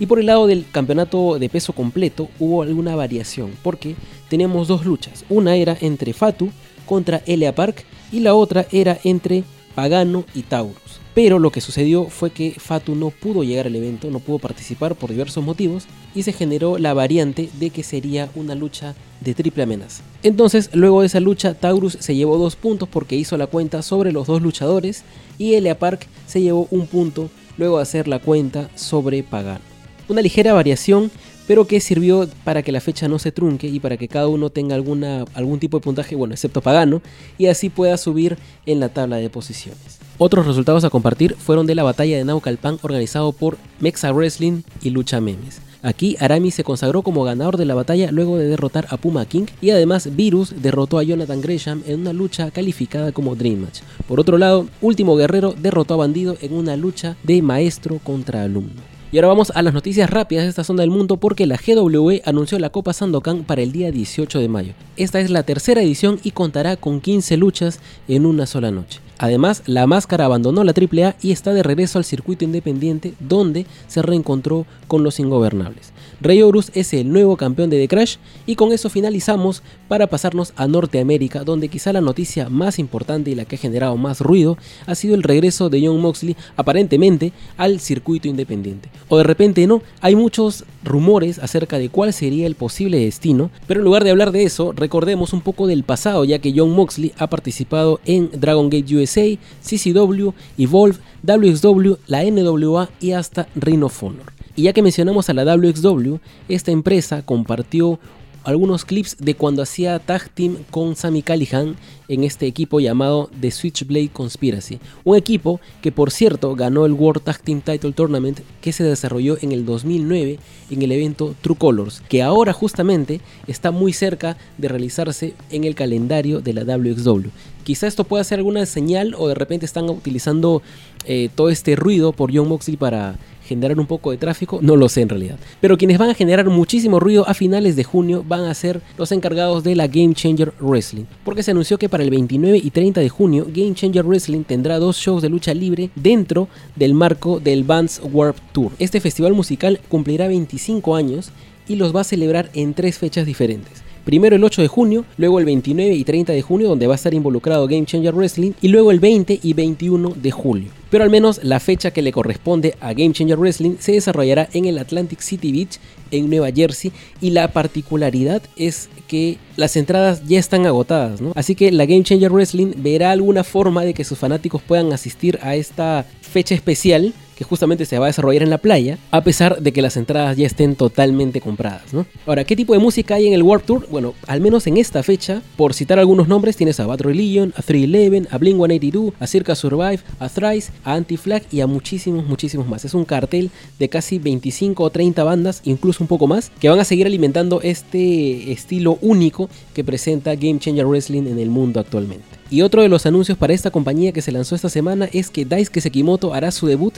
Y 0.00 0.06
por 0.06 0.18
el 0.18 0.26
lado 0.26 0.48
del 0.48 0.66
campeonato 0.70 1.38
de 1.38 1.48
peso 1.48 1.72
completo 1.72 2.28
hubo 2.40 2.62
alguna 2.62 2.96
variación, 2.96 3.52
porque 3.62 3.94
teníamos 4.28 4.66
dos 4.66 4.84
luchas. 4.84 5.24
Una 5.28 5.54
era 5.54 5.76
entre 5.80 6.12
Fatu 6.12 6.50
contra 6.86 7.22
Elia 7.26 7.54
Park 7.54 7.84
y 8.10 8.18
la 8.18 8.34
otra 8.34 8.66
era 8.72 8.98
entre 9.04 9.44
Pagano 9.76 10.24
y 10.34 10.42
Taurus. 10.42 11.00
Pero 11.14 11.38
lo 11.38 11.52
que 11.52 11.60
sucedió 11.60 12.06
fue 12.06 12.30
que 12.30 12.56
Fatu 12.58 12.94
no 12.94 13.10
pudo 13.10 13.44
llegar 13.44 13.66
al 13.66 13.76
evento, 13.76 14.10
no 14.10 14.20
pudo 14.20 14.38
participar 14.38 14.96
por 14.96 15.10
diversos 15.10 15.44
motivos 15.44 15.84
y 16.14 16.24
se 16.24 16.32
generó 16.32 16.78
la 16.78 16.94
variante 16.94 17.50
de 17.60 17.70
que 17.70 17.82
sería 17.82 18.30
una 18.34 18.54
lucha 18.54 18.94
de 19.20 19.34
triple 19.34 19.62
amenaza. 19.62 20.02
Entonces, 20.22 20.70
luego 20.72 21.02
de 21.02 21.08
esa 21.08 21.20
lucha, 21.20 21.54
Taurus 21.54 21.98
se 22.00 22.14
llevó 22.14 22.38
dos 22.38 22.56
puntos 22.56 22.88
porque 22.88 23.16
hizo 23.16 23.36
la 23.36 23.46
cuenta 23.46 23.82
sobre 23.82 24.12
los 24.12 24.26
dos 24.26 24.42
luchadores 24.42 25.04
y 25.38 25.54
Elia 25.54 25.78
Park 25.78 26.06
se 26.26 26.40
llevó 26.40 26.68
un 26.70 26.86
punto 26.86 27.30
luego 27.58 27.76
de 27.76 27.82
hacer 27.82 28.08
la 28.08 28.18
cuenta 28.18 28.70
sobre 28.74 29.22
Pagano. 29.22 29.60
Una 30.08 30.22
ligera 30.22 30.54
variación, 30.54 31.10
pero 31.46 31.66
que 31.66 31.80
sirvió 31.80 32.28
para 32.44 32.62
que 32.62 32.72
la 32.72 32.80
fecha 32.80 33.08
no 33.08 33.18
se 33.18 33.32
trunque 33.32 33.68
y 33.68 33.80
para 33.80 33.96
que 33.96 34.08
cada 34.08 34.28
uno 34.28 34.50
tenga 34.50 34.74
alguna, 34.74 35.24
algún 35.34 35.58
tipo 35.58 35.78
de 35.78 35.84
puntaje, 35.84 36.16
bueno, 36.16 36.34
excepto 36.34 36.60
Pagano, 36.60 37.02
y 37.38 37.46
así 37.46 37.70
pueda 37.70 37.96
subir 37.96 38.36
en 38.66 38.80
la 38.80 38.88
tabla 38.88 39.16
de 39.16 39.30
posiciones. 39.30 39.98
Otros 40.18 40.46
resultados 40.46 40.84
a 40.84 40.90
compartir 40.90 41.34
fueron 41.34 41.66
de 41.66 41.74
la 41.74 41.82
batalla 41.82 42.16
de 42.16 42.24
Naucalpan 42.24 42.78
organizado 42.82 43.32
por 43.32 43.58
Mexa 43.80 44.12
Wrestling 44.12 44.62
y 44.82 44.90
Lucha 44.90 45.20
Memes. 45.20 45.60
Aquí 45.82 46.16
Arami 46.18 46.50
se 46.50 46.64
consagró 46.64 47.02
como 47.02 47.22
ganador 47.22 47.58
de 47.58 47.64
la 47.64 47.74
batalla 47.74 48.10
luego 48.10 48.38
de 48.38 48.48
derrotar 48.48 48.86
a 48.90 48.96
Puma 48.96 49.26
King 49.26 49.44
y 49.60 49.70
además 49.70 50.16
Virus 50.16 50.54
derrotó 50.60 50.98
a 50.98 51.02
Jonathan 51.02 51.40
Gresham 51.40 51.82
en 51.86 52.00
una 52.00 52.12
lucha 52.12 52.50
calificada 52.50 53.12
como 53.12 53.36
Dream 53.36 53.60
Match. 53.60 53.82
Por 54.08 54.18
otro 54.18 54.38
lado, 54.38 54.66
Último 54.80 55.16
Guerrero 55.16 55.54
derrotó 55.56 55.94
a 55.94 55.98
Bandido 55.98 56.36
en 56.40 56.54
una 56.54 56.76
lucha 56.76 57.16
de 57.22 57.40
maestro 57.42 58.00
contra 58.02 58.42
alumno. 58.42 58.95
Y 59.12 59.18
ahora 59.18 59.28
vamos 59.28 59.52
a 59.54 59.62
las 59.62 59.72
noticias 59.72 60.10
rápidas 60.10 60.44
de 60.44 60.50
esta 60.50 60.64
zona 60.64 60.82
del 60.82 60.90
mundo 60.90 61.16
porque 61.16 61.46
la 61.46 61.56
GWE 61.56 62.22
anunció 62.24 62.58
la 62.58 62.70
Copa 62.70 62.92
Sandokan 62.92 63.44
para 63.44 63.62
el 63.62 63.70
día 63.70 63.92
18 63.92 64.40
de 64.40 64.48
mayo. 64.48 64.72
Esta 64.96 65.20
es 65.20 65.30
la 65.30 65.44
tercera 65.44 65.80
edición 65.80 66.18
y 66.24 66.32
contará 66.32 66.76
con 66.76 67.00
15 67.00 67.36
luchas 67.36 67.78
en 68.08 68.26
una 68.26 68.46
sola 68.46 68.72
noche. 68.72 69.00
Además, 69.18 69.62
la 69.66 69.86
máscara 69.86 70.24
abandonó 70.24 70.64
la 70.64 70.72
AAA 70.72 71.14
y 71.22 71.30
está 71.30 71.54
de 71.54 71.62
regreso 71.62 71.98
al 71.98 72.04
circuito 72.04 72.44
independiente 72.44 73.14
donde 73.20 73.64
se 73.86 74.02
reencontró 74.02 74.66
con 74.88 75.04
los 75.04 75.20
ingobernables. 75.20 75.92
Rey 76.20 76.40
Horus 76.40 76.70
es 76.74 76.94
el 76.94 77.12
nuevo 77.12 77.36
campeón 77.36 77.68
de 77.68 77.78
The 77.78 77.88
Crash 77.88 78.16
y 78.46 78.56
con 78.56 78.72
eso 78.72 78.88
finalizamos 78.88 79.62
para 79.86 80.06
pasarnos 80.06 80.54
a 80.56 80.66
Norteamérica 80.66 81.44
donde 81.44 81.68
quizá 81.68 81.92
la 81.92 82.00
noticia 82.00 82.48
más 82.48 82.78
importante 82.78 83.30
y 83.30 83.34
la 83.34 83.44
que 83.44 83.56
ha 83.56 83.58
generado 83.58 83.96
más 83.98 84.20
ruido 84.20 84.56
ha 84.86 84.94
sido 84.94 85.14
el 85.14 85.22
regreso 85.22 85.68
de 85.68 85.86
John 85.86 86.00
Moxley 86.00 86.34
aparentemente 86.56 87.32
al 87.58 87.80
circuito 87.80 88.28
independiente. 88.28 88.88
O 89.08 89.18
de 89.18 89.24
repente 89.24 89.66
no, 89.66 89.82
hay 90.00 90.16
muchos 90.16 90.64
rumores 90.84 91.38
acerca 91.38 91.78
de 91.78 91.90
cuál 91.90 92.14
sería 92.14 92.46
el 92.46 92.54
posible 92.54 92.98
destino, 92.98 93.50
pero 93.66 93.80
en 93.80 93.84
lugar 93.84 94.02
de 94.02 94.10
hablar 94.10 94.32
de 94.32 94.44
eso, 94.44 94.72
recordemos 94.72 95.34
un 95.34 95.42
poco 95.42 95.66
del 95.66 95.84
pasado 95.84 96.24
ya 96.24 96.38
que 96.38 96.54
John 96.56 96.70
Moxley 96.70 97.12
ha 97.18 97.26
participado 97.26 98.00
en 98.06 98.30
Dragon 98.32 98.70
Gate 98.70 98.96
USA, 98.96 99.26
CCW, 99.62 100.30
Evolve, 100.56 100.98
WXW, 101.22 101.94
la 102.06 102.24
NWA 102.24 102.88
y 103.00 103.12
hasta 103.12 103.48
Ring 103.54 103.82
of 103.82 104.02
Honor. 104.02 104.35
Y 104.56 104.62
ya 104.62 104.72
que 104.72 104.82
mencionamos 104.82 105.28
a 105.28 105.34
la 105.34 105.44
WXW, 105.44 106.16
esta 106.48 106.72
empresa 106.72 107.20
compartió 107.22 108.00
algunos 108.46 108.84
clips 108.84 109.16
de 109.18 109.34
cuando 109.34 109.60
hacía 109.60 109.98
tag 109.98 110.30
team 110.30 110.58
con 110.70 110.94
Sammy 110.94 111.20
Callihan 111.20 111.74
en 112.08 112.22
este 112.22 112.46
equipo 112.46 112.78
llamado 112.78 113.28
The 113.40 113.50
Switchblade 113.50 114.10
Conspiracy. 114.10 114.78
Un 115.02 115.16
equipo 115.16 115.60
que 115.82 115.90
por 115.90 116.12
cierto 116.12 116.54
ganó 116.54 116.86
el 116.86 116.92
World 116.92 117.24
Tag 117.24 117.42
Team 117.42 117.60
Title 117.60 117.92
Tournament 117.92 118.38
que 118.60 118.72
se 118.72 118.84
desarrolló 118.84 119.36
en 119.42 119.50
el 119.50 119.66
2009 119.66 120.38
en 120.70 120.82
el 120.82 120.92
evento 120.92 121.34
True 121.42 121.56
Colors, 121.58 122.02
que 122.08 122.22
ahora 122.22 122.52
justamente 122.52 123.20
está 123.48 123.72
muy 123.72 123.92
cerca 123.92 124.36
de 124.58 124.68
realizarse 124.68 125.34
en 125.50 125.64
el 125.64 125.74
calendario 125.74 126.40
de 126.40 126.52
la 126.52 126.62
WXW. 126.62 127.30
Quizá 127.64 127.88
esto 127.88 128.04
pueda 128.04 128.22
ser 128.22 128.38
alguna 128.38 128.64
señal 128.64 129.16
o 129.18 129.26
de 129.26 129.34
repente 129.34 129.66
están 129.66 129.90
utilizando 129.90 130.62
eh, 131.04 131.30
todo 131.34 131.50
este 131.50 131.74
ruido 131.74 132.12
por 132.12 132.32
John 132.32 132.46
Moxley 132.46 132.76
para 132.76 133.16
generar 133.46 133.78
un 133.78 133.86
poco 133.86 134.10
de 134.10 134.18
tráfico, 134.18 134.58
no 134.60 134.76
lo 134.76 134.88
sé 134.88 135.00
en 135.00 135.08
realidad. 135.08 135.38
Pero 135.60 135.78
quienes 135.78 135.98
van 135.98 136.10
a 136.10 136.14
generar 136.14 136.48
muchísimo 136.50 137.00
ruido 137.00 137.26
a 137.28 137.34
finales 137.34 137.76
de 137.76 137.84
junio 137.84 138.24
van 138.26 138.44
a 138.44 138.54
ser 138.54 138.80
los 138.98 139.12
encargados 139.12 139.64
de 139.64 139.74
la 139.74 139.86
Game 139.86 140.14
Changer 140.14 140.52
Wrestling, 140.60 141.04
porque 141.24 141.42
se 141.42 141.52
anunció 141.52 141.78
que 141.78 141.88
para 141.88 142.04
el 142.04 142.10
29 142.10 142.60
y 142.62 142.70
30 142.70 143.00
de 143.00 143.08
junio 143.08 143.46
Game 143.48 143.74
Changer 143.74 144.04
Wrestling 144.04 144.42
tendrá 144.42 144.78
dos 144.78 144.96
shows 144.96 145.22
de 145.22 145.28
lucha 145.28 145.54
libre 145.54 145.90
dentro 145.94 146.48
del 146.74 146.92
marco 146.92 147.40
del 147.40 147.64
Vans 147.64 148.00
Warp 148.12 148.36
Tour. 148.52 148.72
Este 148.78 149.00
festival 149.00 149.32
musical 149.32 149.80
cumplirá 149.88 150.28
25 150.28 150.94
años 150.94 151.30
y 151.68 151.76
los 151.76 151.94
va 151.94 152.02
a 152.02 152.04
celebrar 152.04 152.50
en 152.54 152.74
tres 152.74 152.98
fechas 152.98 153.26
diferentes. 153.26 153.85
Primero 154.06 154.36
el 154.36 154.44
8 154.44 154.62
de 154.62 154.68
junio, 154.68 155.04
luego 155.16 155.40
el 155.40 155.44
29 155.44 155.92
y 155.92 156.04
30 156.04 156.32
de 156.32 156.40
junio 156.40 156.68
donde 156.68 156.86
va 156.86 156.94
a 156.94 156.94
estar 156.94 157.12
involucrado 157.12 157.66
Game 157.66 157.86
Changer 157.86 158.14
Wrestling 158.14 158.52
y 158.62 158.68
luego 158.68 158.92
el 158.92 159.00
20 159.00 159.40
y 159.42 159.52
21 159.52 160.10
de 160.10 160.30
julio. 160.30 160.70
Pero 160.90 161.02
al 161.02 161.10
menos 161.10 161.40
la 161.42 161.58
fecha 161.58 161.90
que 161.90 162.02
le 162.02 162.12
corresponde 162.12 162.76
a 162.78 162.92
Game 162.92 163.12
Changer 163.12 163.36
Wrestling 163.36 163.78
se 163.80 163.90
desarrollará 163.90 164.48
en 164.52 164.66
el 164.66 164.78
Atlantic 164.78 165.18
City 165.18 165.50
Beach 165.50 165.80
en 166.12 166.30
Nueva 166.30 166.52
Jersey 166.52 166.92
y 167.20 167.30
la 167.30 167.48
particularidad 167.48 168.42
es 168.54 168.88
que 169.08 169.38
las 169.56 169.76
entradas 169.76 170.22
ya 170.24 170.38
están 170.38 170.66
agotadas, 170.66 171.20
¿no? 171.20 171.32
Así 171.34 171.56
que 171.56 171.72
la 171.72 171.84
Game 171.84 172.04
Changer 172.04 172.30
Wrestling 172.30 172.74
verá 172.76 173.10
alguna 173.10 173.42
forma 173.42 173.84
de 173.84 173.92
que 173.92 174.04
sus 174.04 174.18
fanáticos 174.18 174.62
puedan 174.62 174.92
asistir 174.92 175.40
a 175.42 175.56
esta 175.56 176.06
fecha 176.20 176.54
especial 176.54 177.12
que 177.36 177.44
justamente 177.44 177.84
se 177.84 177.98
va 177.98 178.06
a 178.06 178.08
desarrollar 178.08 178.42
en 178.42 178.50
la 178.50 178.58
playa, 178.58 178.98
a 179.10 179.22
pesar 179.22 179.60
de 179.60 179.72
que 179.72 179.82
las 179.82 179.96
entradas 179.96 180.36
ya 180.36 180.46
estén 180.46 180.74
totalmente 180.74 181.40
compradas. 181.40 181.92
¿no? 181.92 182.06
Ahora, 182.26 182.44
¿qué 182.44 182.56
tipo 182.56 182.72
de 182.72 182.78
música 182.78 183.16
hay 183.16 183.26
en 183.26 183.34
el 183.34 183.42
Warp 183.42 183.64
Tour? 183.64 183.86
Bueno, 183.90 184.14
al 184.26 184.40
menos 184.40 184.66
en 184.66 184.78
esta 184.78 185.02
fecha, 185.02 185.42
por 185.56 185.74
citar 185.74 185.98
algunos 185.98 186.28
nombres, 186.28 186.56
tienes 186.56 186.80
a 186.80 186.86
Bad 186.86 187.02
Religion, 187.02 187.52
a 187.56 187.62
311, 187.62 188.28
a 188.30 188.38
Blink 188.38 188.56
182, 188.56 189.12
a 189.20 189.26
Circa 189.26 189.54
Survive, 189.54 190.00
a 190.18 190.28
Thrice, 190.28 190.72
a 190.82 190.94
Anti-Flag 190.94 191.42
y 191.52 191.60
a 191.60 191.66
muchísimos, 191.66 192.26
muchísimos 192.26 192.66
más. 192.66 192.84
Es 192.84 192.94
un 192.94 193.04
cartel 193.04 193.50
de 193.78 193.88
casi 193.88 194.18
25 194.18 194.82
o 194.82 194.90
30 194.90 195.22
bandas, 195.22 195.60
incluso 195.64 196.02
un 196.02 196.08
poco 196.08 196.26
más, 196.26 196.50
que 196.58 196.68
van 196.70 196.80
a 196.80 196.84
seguir 196.84 197.06
alimentando 197.06 197.60
este 197.60 198.50
estilo 198.50 198.98
único 199.02 199.50
que 199.74 199.84
presenta 199.84 200.34
Game 200.34 200.58
Changer 200.58 200.86
Wrestling 200.86 201.26
en 201.26 201.38
el 201.38 201.50
mundo 201.50 201.80
actualmente. 201.80 202.24
Y 202.50 202.62
otro 202.62 202.82
de 202.82 202.88
los 202.88 203.06
anuncios 203.06 203.36
para 203.36 203.54
esta 203.54 203.70
compañía 203.70 204.12
que 204.12 204.22
se 204.22 204.32
lanzó 204.32 204.54
esta 204.54 204.68
semana 204.68 205.08
es 205.12 205.30
que 205.30 205.44
Daisuke 205.44 205.80
Sekimoto 205.80 206.32
hará 206.32 206.50
su 206.50 206.66
debut 206.66 206.94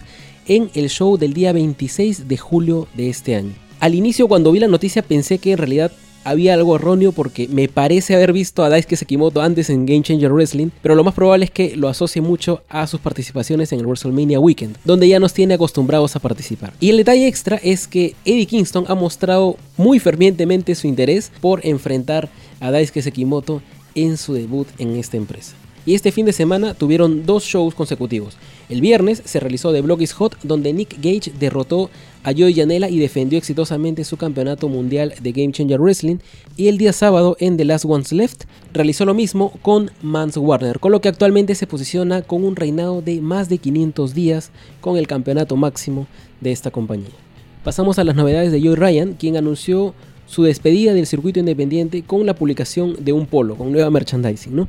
en 0.47 0.71
el 0.75 0.89
show 0.91 1.17
del 1.17 1.33
día 1.33 1.53
26 1.53 2.29
de 2.29 2.37
julio 2.37 2.87
de 2.95 3.09
este 3.09 3.35
año. 3.35 3.55
Al 3.81 3.95
inicio 3.95 4.29
cuando 4.29 4.53
vi 4.53 4.59
la 4.59 4.69
noticia 4.69 5.03
pensé 5.03 5.39
que 5.39 5.53
en 5.53 5.59
realidad 5.59 5.93
había 6.25 6.55
algo 6.55 6.77
erróneo 6.77 7.13
porque 7.13 7.49
me 7.49 7.69
parece 7.69 8.15
haber 8.15 8.33
visto 8.33 8.63
a 8.63 8.69
Daisuke 8.69 8.97
Sekimoto 8.97 9.41
antes 9.41 9.71
en 9.71 9.87
Game 9.87 10.03
Changer 10.03 10.33
Wrestling, 10.33 10.69
pero 10.83 10.95
lo 10.95 11.05
más 11.05 11.15
probable 11.15 11.47
es 11.47 11.51
que 11.51 11.77
lo 11.77 11.89
asocie 11.89 12.21
mucho 12.21 12.63
a 12.69 12.87
sus 12.87 13.01
participaciones 13.01 13.73
en 13.73 13.81
el 13.81 13.87
WrestleMania 13.87 14.41
Weekend, 14.41 14.77
donde 14.85 15.09
ya 15.09 15.21
nos 15.21 15.33
tiene 15.33 15.55
acostumbrados 15.55 16.17
a 16.17 16.21
participar. 16.21 16.75
Y 16.81 16.91
el 16.91 16.99
detalle 16.99 17.27
extra 17.27 17.57
es 17.63 17.87
que 17.87 18.15
Eddie 18.25 18.47
Kingston 18.47 18.85
ha 18.89 18.95
mostrado 18.95 19.57
muy 19.77 19.99
fervientemente 19.99 20.75
su 20.75 20.87
interés 20.87 21.33
por 21.41 21.65
enfrentar 21.65 22.29
a 22.61 22.71
Daisuke 22.71 23.03
Sekimoto 23.03 23.63
en 24.05 24.17
su 24.17 24.35
debut 24.35 24.69
en 24.79 24.97
esta 24.97 25.17
empresa. 25.17 25.55
Y 25.89 25.95
este 25.95 26.13
fin 26.13 26.27
de 26.27 26.35
semana 26.35 26.75
tuvieron 26.75 27.25
dos 27.25 27.45
shows 27.45 27.75
consecutivos. 27.75 28.37
El 28.69 28.83
viernes 28.83 29.23
se 29.25 29.41
realizó 29.41 29.73
The 29.73 29.81
Block 29.81 30.03
is 30.03 30.13
Hot, 30.13 30.37
donde 30.43 30.75
Nick 30.75 30.97
Gage 30.97 31.33
derrotó 31.39 31.89
a 32.25 32.33
Joey 32.33 32.53
Janela 32.53 32.91
y 32.91 32.99
defendió 32.99 33.39
exitosamente 33.39 34.05
su 34.05 34.19
campeonato 34.19 34.69
mundial 34.69 35.15
de 35.19 35.33
Game 35.33 35.53
Changer 35.53 35.81
Wrestling. 35.81 36.19
Y 36.59 36.69
el 36.69 36.77
día 36.77 36.93
sábado 36.93 37.39
en 37.41 37.57
The 37.57 37.65
Last 37.65 37.87
Ones 37.87 38.13
Left 38.13 38.45
realizó 38.75 39.07
lo 39.07 39.15
mismo 39.15 39.53
con 39.63 39.91
Mans 40.03 40.37
Warner, 40.37 40.79
con 40.79 40.93
lo 40.93 41.01
que 41.01 41.09
actualmente 41.09 41.55
se 41.55 41.67
posiciona 41.67 42.21
con 42.21 42.45
un 42.45 42.57
reinado 42.57 43.01
de 43.01 43.23
más 43.23 43.49
de 43.49 43.57
500 43.57 44.13
días 44.13 44.51
con 44.83 44.99
el 44.99 45.07
campeonato 45.07 45.57
máximo 45.57 46.07
de 46.43 46.53
esta 46.53 46.71
compañía. 46.71 47.09
Pasamos 47.65 47.99
a 47.99 48.05
las 48.05 48.15
novedades 48.15 48.53
de 48.53 48.61
Joey 48.61 48.75
Ryan, 48.75 49.15
quien 49.15 49.39
anunció 49.39 49.95
su 50.29 50.45
despedida 50.45 50.95
del 50.95 51.07
circuito 51.07 51.41
independiente 51.41 52.03
con 52.03 52.25
la 52.27 52.35
publicación 52.35 52.97
de 53.01 53.13
un 53.13 53.27
polo, 53.27 53.57
con 53.57 53.73
nueva 53.73 53.91
merchandising. 53.91 54.55
¿no? 54.55 54.69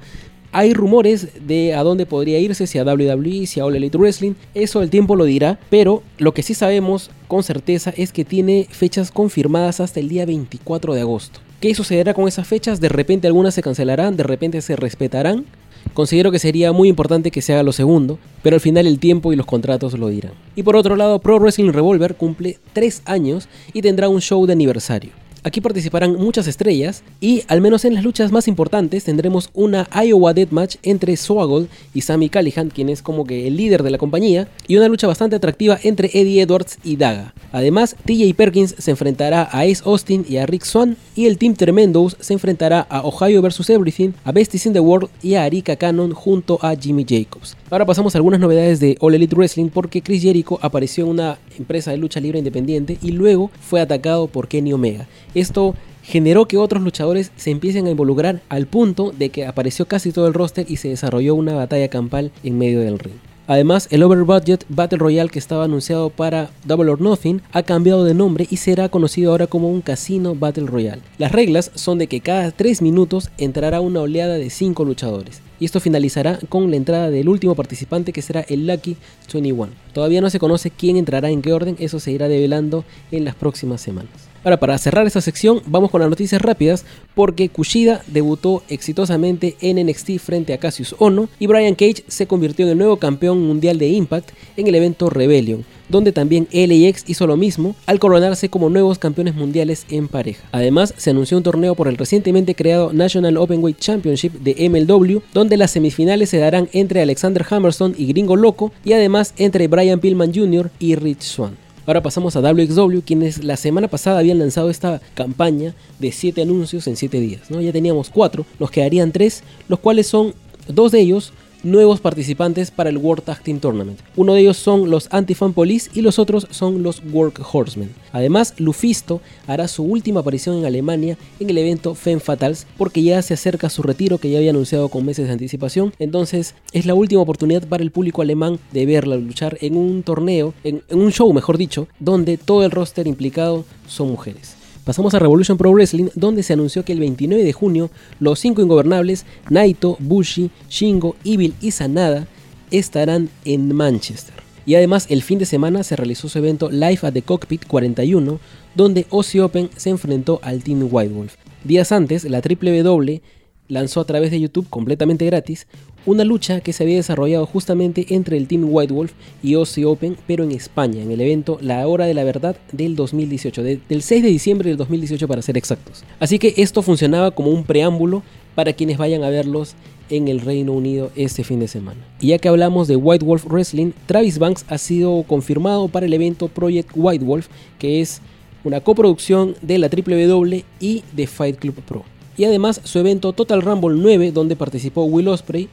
Hay 0.52 0.74
rumores 0.74 1.28
de 1.46 1.76
a 1.76 1.84
dónde 1.84 2.08
podría 2.08 2.40
irse, 2.40 2.66
si 2.66 2.80
a 2.80 2.84
WWE, 2.84 3.46
si 3.46 3.60
a 3.60 3.66
All 3.66 3.76
Elite 3.76 3.98
Wrestling, 4.00 4.34
eso 4.56 4.82
el 4.82 4.90
tiempo 4.90 5.16
lo 5.16 5.26
dirá, 5.26 5.60
pero 5.70 6.02
lo 6.18 6.34
que 6.34 6.42
sí 6.42 6.56
sabemos 6.56 7.12
con 7.28 7.44
certeza 7.44 7.94
es 7.96 8.12
que 8.12 8.26
tiene 8.26 8.68
fechas 8.72 9.12
confirmadas 9.12 9.80
hasta 9.80 10.00
el 10.00 10.10
día 10.10 10.26
24 10.26 10.96
de 10.96 11.02
agosto. 11.02 11.40
¿Qué 11.60 11.76
sucederá 11.76 12.16
con 12.16 12.28
esas 12.28 12.48
fechas? 12.48 12.82
De 12.82 12.90
repente 12.90 13.28
algunas 13.28 13.54
se 13.54 13.62
cancelarán, 13.62 14.18
de 14.18 14.24
repente 14.24 14.62
se 14.62 14.76
respetarán. 14.76 15.46
Considero 15.94 16.32
que 16.32 16.40
sería 16.40 16.72
muy 16.72 16.88
importante 16.90 17.32
que 17.32 17.42
se 17.42 17.54
haga 17.54 17.64
lo 17.64 17.72
segundo, 17.72 18.18
pero 18.42 18.56
al 18.56 18.62
final 18.62 18.88
el 18.88 18.98
tiempo 18.98 19.32
y 19.34 19.36
los 19.36 19.46
contratos 19.46 19.98
lo 20.00 20.08
dirán. 20.08 20.32
Y 20.56 20.64
por 20.64 20.76
otro 20.76 20.96
lado, 20.96 21.20
Pro 21.20 21.38
Wrestling 21.38 21.74
Revolver 21.74 22.16
cumple 22.16 22.58
3 22.74 23.04
años 23.06 23.50
y 23.74 23.82
tendrá 23.82 24.10
un 24.10 24.22
show 24.22 24.46
de 24.46 24.54
aniversario. 24.54 25.12
Aquí 25.44 25.62
participarán 25.62 26.16
muchas 26.16 26.48
estrellas 26.48 27.04
y 27.22 27.44
al 27.48 27.62
menos 27.62 27.86
en 27.86 27.94
las 27.94 28.04
luchas 28.04 28.32
más 28.32 28.48
importantes 28.48 29.06
tendremos 29.06 29.50
una 29.54 29.88
Iowa 29.94 30.34
Deathmatch 30.34 30.76
entre 30.84 31.16
Swaggle 31.16 31.68
y 31.94 32.02
Sammy 32.02 32.30
Callihan, 32.30 32.70
quien 32.70 32.90
es 32.90 33.02
como 33.02 33.26
que 33.26 33.48
el 33.48 33.56
líder 33.56 33.84
de 33.84 33.92
la 33.92 33.98
compañía, 33.98 34.50
y 34.68 34.76
una 34.76 34.88
lucha 34.88 35.08
bastante 35.08 35.36
atractiva 35.36 35.80
entre 35.84 36.10
Eddie 36.14 36.42
Edwards 36.42 36.78
y 36.84 36.98
Daga. 36.98 37.34
Además, 37.52 37.96
TJ 38.06 38.34
Perkins 38.36 38.76
se 38.78 38.92
enfrentará 38.92 39.44
a 39.44 39.62
Ace 39.62 39.82
Austin 39.86 40.26
y 40.28 40.38
a 40.38 40.46
Rick 40.46 40.66
Swan, 40.66 40.98
y 41.16 41.26
el 41.26 41.38
Team 41.38 41.56
Tremendos 41.56 42.18
se 42.20 42.34
enfrentará 42.34 42.82
a 42.90 43.02
Ohio 43.02 43.42
vs 43.42 43.70
Everything, 43.70 44.12
a 44.24 44.32
Besties 44.32 44.66
in 44.66 44.74
the 44.74 44.80
World 44.80 45.10
y 45.24 45.36
a 45.36 45.44
Arika 45.44 45.76
Cannon 45.76 46.14
junto 46.14 46.60
a 46.62 46.76
Jimmy 46.76 47.06
Jacobs. 47.08 47.56
Ahora 47.70 47.86
pasamos 47.86 48.14
a 48.14 48.18
algunas 48.18 48.40
novedades 48.40 48.80
de 48.80 48.98
All 49.00 49.14
Elite 49.14 49.36
Wrestling 49.36 49.70
porque 49.70 50.02
Chris 50.02 50.24
Jericho 50.24 50.60
apareció 50.62 51.06
en 51.06 51.12
una 51.12 51.40
empresa 51.58 51.92
de 51.92 51.98
lucha 51.98 52.20
libre 52.20 52.40
independiente 52.40 52.98
y 53.02 53.12
luego 53.12 53.52
fue 53.62 53.82
atacado 53.82 54.28
por 54.28 54.48
Kenny 54.48 54.74
Omega. 54.74 55.08
Esto 55.36 55.76
generó 56.04 56.48
que 56.48 56.58
otros 56.58 56.82
luchadores 56.82 57.32
se 57.36 57.52
empiecen 57.52 57.88
a 57.88 57.92
involucrar 57.92 58.42
al 58.50 58.66
punto 58.66 59.14
de 59.18 59.30
que 59.30 59.46
apareció 59.46 59.86
casi 59.86 60.12
todo 60.12 60.28
el 60.28 60.34
roster 60.34 60.66
y 60.70 60.78
se 60.78 60.90
desarrolló 60.90 61.36
una 61.36 61.54
batalla 61.54 61.88
campal 61.88 62.32
en 62.44 62.58
medio 62.58 62.80
del 62.82 63.00
ring. 63.00 63.18
Además, 63.50 63.88
el 63.90 64.04
Over 64.04 64.26
Budget 64.26 64.64
Battle 64.70 65.00
Royale 65.00 65.32
que 65.32 65.40
estaba 65.40 65.64
anunciado 65.64 66.12
para 66.12 66.52
Double 66.66 66.92
or 66.92 67.02
Nothing 67.02 67.42
ha 67.52 67.64
cambiado 67.64 68.06
de 68.06 68.14
nombre 68.14 68.46
y 68.48 68.58
será 68.58 68.90
conocido 68.90 69.32
ahora 69.32 69.48
como 69.48 69.72
un 69.72 69.82
Casino 69.82 70.36
Battle 70.36 70.68
Royale. 70.68 71.02
Las 71.18 71.32
reglas 71.32 71.72
son 71.74 71.98
de 71.98 72.06
que 72.06 72.22
cada 72.22 72.52
3 72.52 72.84
minutos 72.84 73.32
entrará 73.40 73.82
una 73.82 74.02
oleada 74.02 74.36
de 74.36 74.52
5 74.52 74.86
luchadores. 74.86 75.42
Y 75.60 75.66
esto 75.66 75.80
finalizará 75.80 76.38
con 76.48 76.70
la 76.70 76.78
entrada 76.78 77.10
del 77.10 77.28
último 77.28 77.56
participante 77.56 78.14
que 78.14 78.22
será 78.22 78.42
el 78.42 78.68
Lucky 78.68 78.98
21. 79.34 79.70
Todavía 79.94 80.22
no 80.22 80.30
se 80.30 80.38
conoce 80.38 80.70
quién 80.70 80.96
entrará 80.96 81.32
en 81.32 81.42
qué 81.42 81.52
orden, 81.52 81.76
eso 81.80 82.00
se 82.00 82.12
irá 82.12 82.28
develando 82.28 82.86
en 83.12 83.26
las 83.26 83.34
próximas 83.34 83.82
semanas. 83.82 84.29
Ahora, 84.44 84.58
para 84.58 84.78
cerrar 84.78 85.06
esta 85.06 85.22
sección, 85.22 85.62
vamos 85.66 85.92
con 85.92 86.02
las 86.02 86.10
noticias 86.10 86.42
rápidas, 86.42 86.86
porque 87.14 87.50
Kushida 87.50 88.02
debutó 88.08 88.64
exitosamente 88.70 89.58
en 89.62 89.86
NXT 89.86 90.18
frente 90.20 90.54
a 90.54 90.58
Cassius 90.58 90.96
Ono 91.00 91.28
y 91.40 91.48
Brian 91.48 91.76
Cage 91.76 92.04
se 92.08 92.28
convirtió 92.28 92.66
en 92.66 92.72
el 92.72 92.78
nuevo 92.78 92.98
campeón 92.98 93.46
mundial 93.46 93.78
de 93.78 93.90
Impact 93.90 94.30
en 94.56 94.68
el 94.68 94.76
evento 94.76 95.10
Rebellion, 95.10 95.66
donde 95.90 96.12
también 96.12 96.48
LAX 96.52 97.04
hizo 97.08 97.28
lo 97.28 97.36
mismo 97.36 97.76
al 97.86 98.00
coronarse 98.00 98.50
como 98.50 98.70
nuevos 98.70 99.00
campeones 99.00 99.36
mundiales 99.36 99.86
en 99.90 100.08
pareja. 100.08 100.48
Además, 100.52 100.94
se 100.96 101.10
anunció 101.10 101.38
un 101.38 101.44
torneo 101.44 101.76
por 101.76 101.88
el 101.88 101.98
recientemente 101.98 102.56
creado 102.56 102.94
National 102.94 103.38
Openweight 103.38 103.80
Championship 103.80 104.34
de 104.34 104.70
MLW, 104.70 105.20
donde 105.34 105.58
las 105.58 105.72
semifinales 105.72 106.30
se 106.30 106.38
darán 106.38 106.70
entre 106.72 107.02
Alexander 107.02 107.46
Hammerstone 107.50 107.96
y 107.98 108.06
Gringo 108.06 108.36
Loco, 108.36 108.72
y 108.86 108.94
además 108.94 109.34
entre 109.38 109.68
Brian 109.68 110.00
Pillman 110.00 110.34
Jr. 110.34 110.72
y 110.80 110.96
Rich 110.96 111.22
Swan. 111.24 111.69
Ahora 111.90 112.04
pasamos 112.04 112.36
a 112.36 112.42
WXW, 112.42 113.00
quienes 113.04 113.44
la 113.44 113.58
semana 113.58 113.88
pasada 113.88 114.20
habían 114.20 114.38
lanzado 114.38 114.70
esta 114.70 115.02
campaña 115.16 115.74
de 115.98 116.12
7 116.12 116.44
anuncios 116.44 116.86
en 116.86 116.96
7 116.96 117.20
días. 117.20 117.42
Ya 117.50 117.72
teníamos 117.72 118.12
4, 118.12 118.46
nos 118.60 118.70
quedarían 118.70 119.12
3, 119.12 119.42
los 119.68 119.80
cuales 119.80 120.06
son 120.06 120.36
dos 120.68 120.92
de 120.92 121.00
ellos 121.00 121.34
nuevos 121.64 122.00
participantes 122.00 122.72
para 122.72 122.90
el 122.90 122.98
World 122.98 123.24
Tag 123.24 123.44
Team 123.44 123.60
Tournament. 123.60 124.00
Uno 124.16 124.34
de 124.34 124.42
ellos 124.42 124.58
son 124.58 124.90
los 124.90 125.08
Anti-Fan 125.12 125.54
Police 125.54 125.90
y 125.94 126.02
los 126.02 126.20
otros 126.20 126.48
son 126.52 126.84
los 126.84 127.02
Work 127.12 127.42
Horsemen. 127.52 127.94
Además, 128.12 128.54
Lufisto 128.58 129.22
hará 129.48 129.68
su 129.68 129.84
última 129.84 130.22
aparición 130.22 130.58
en 130.58 130.66
Alemania 130.66 131.18
en 131.40 131.50
el 131.50 131.58
evento 131.58 131.96
Femme 131.96 132.20
Fatals 132.20 132.68
porque 132.78 133.04
ya 133.04 133.22
se 133.22 133.34
acerca 133.34 133.70
su 133.70 133.84
retiro 133.84 134.18
que 134.18 134.30
ya 134.30 134.38
había 134.38 134.52
anunciado 134.52 134.90
con 134.90 135.06
meses 135.06 135.28
de 135.28 135.34
anticipación. 135.34 135.94
Entonces, 136.00 136.56
es 136.72 136.86
la 136.86 136.94
última 136.94 137.22
oportunidad 137.22 137.68
para 137.68 137.84
el 137.84 137.92
público 137.92 138.22
alemán 138.22 138.60
de 138.72 138.86
verla 138.86 139.16
luchar 139.16 139.58
en 139.62 139.78
un 139.78 140.04
torneo, 140.04 140.54
en 140.64 140.84
un 140.92 141.12
show, 141.12 141.32
mejor 141.34 141.58
dicho, 141.58 141.88
donde 142.00 142.38
todo 142.38 142.64
el 142.64 142.72
roster 142.72 143.08
implicado 143.08 143.66
son 143.88 144.10
mujeres. 144.10 144.59
Pasamos 144.90 145.14
a 145.14 145.20
Revolution 145.20 145.56
Pro 145.56 145.72
Wrestling, 145.72 146.08
donde 146.16 146.42
se 146.42 146.54
anunció 146.54 146.84
que 146.84 146.94
el 146.94 147.00
29 147.00 147.44
de 147.44 147.54
junio 147.54 147.92
los 148.20 148.40
cinco 148.40 148.64
ingobernables, 148.64 149.24
Naito, 149.48 149.98
Bushi, 150.00 150.50
Shingo, 150.68 151.16
Evil 151.24 151.54
y 151.62 151.70
Sanada, 151.70 152.26
estarán 152.72 153.30
en 153.46 153.76
Manchester. 153.76 154.34
Y 154.66 154.74
además 154.74 155.06
el 155.12 155.22
fin 155.22 155.38
de 155.38 155.46
semana 155.46 155.84
se 155.84 155.96
realizó 155.96 156.28
su 156.28 156.40
evento 156.40 156.72
Live 156.72 157.02
at 157.04 157.14
the 157.14 157.22
Cockpit 157.22 157.68
41, 157.68 158.40
donde 158.74 159.06
Aussie 159.12 159.42
Open 159.42 159.70
se 159.76 159.92
enfrentó 159.92 160.40
al 160.42 160.64
Team 160.64 160.88
White 160.90 161.14
Wolf. 161.14 161.36
Días 161.64 161.92
antes, 161.92 162.24
la 162.24 162.40
WWE 162.40 163.22
lanzó 163.68 164.02
a 164.02 164.06
través 164.06 164.32
de 164.32 164.40
YouTube 164.40 164.72
completamente 164.72 165.24
gratis 165.28 165.68
una 166.06 166.24
lucha 166.24 166.62
que 166.62 166.74
se 166.74 166.84
había 166.84 166.96
desarrollado 166.96 167.46
justamente 167.46 168.06
entre 168.10 168.38
el 168.38 168.48
Team 168.48 168.66
White 168.68 168.94
Wolf 168.94 169.14
y 169.44 169.54
Aussie 169.54 169.86
Open, 169.86 170.18
pero 170.28 170.44
en 170.44 170.52
España, 170.52 171.02
en 171.02 171.12
el 171.12 171.22
evento 171.22 171.58
La 171.62 171.88
Hora 171.88 172.06
de 172.06 172.14
la 172.14 172.24
Verdad 172.24 172.56
del 172.72 172.96
2018, 172.96 173.64
del 173.64 174.02
6 174.02 174.24
de 174.24 174.30
diciembre 174.30 174.70
del 174.70 174.78
2018 174.78 175.28
para 175.28 175.42
ser 175.42 175.58
exactos. 175.58 176.04
Así 176.20 176.40
que 176.40 176.54
esto 176.58 176.82
funcionaba 176.82 177.32
como 177.32 177.52
un 177.52 177.64
preámbulo 177.64 178.24
para 178.56 178.74
quienes 178.74 178.98
vayan 178.98 179.24
a 179.24 179.30
verlos 179.30 179.76
en 180.10 180.28
el 180.28 180.42
Reino 180.42 180.74
Unido 180.74 181.12
este 181.16 181.44
fin 181.44 181.60
de 181.60 181.68
semana. 181.68 182.00
Y 182.20 182.28
ya 182.28 182.40
que 182.40 182.50
hablamos 182.50 182.88
de 182.88 182.96
White 182.96 183.26
Wolf 183.26 183.46
Wrestling, 183.46 183.92
Travis 184.06 184.40
Banks 184.40 184.66
ha 184.68 184.78
sido 184.78 185.24
confirmado 185.24 185.88
para 185.88 186.06
el 186.06 186.14
evento 186.14 186.48
Project 186.48 186.92
White 186.96 187.24
Wolf, 187.24 187.48
que 187.78 188.02
es 188.02 188.22
una 188.64 188.82
coproducción 188.82 189.56
de 189.62 189.78
la 189.78 189.88
WWE 189.88 190.66
y 190.80 191.04
de 191.14 191.28
Fight 191.28 191.58
Club 191.58 191.76
Pro. 191.86 192.04
Y 192.38 192.46
además 192.46 192.82
su 192.84 193.00
evento 193.00 193.34
Total 193.34 193.62
Rumble 193.62 193.98
9, 194.02 194.32
donde 194.32 194.56
participó 194.56 195.04
Will 195.04 195.28
Osprey, 195.28 195.68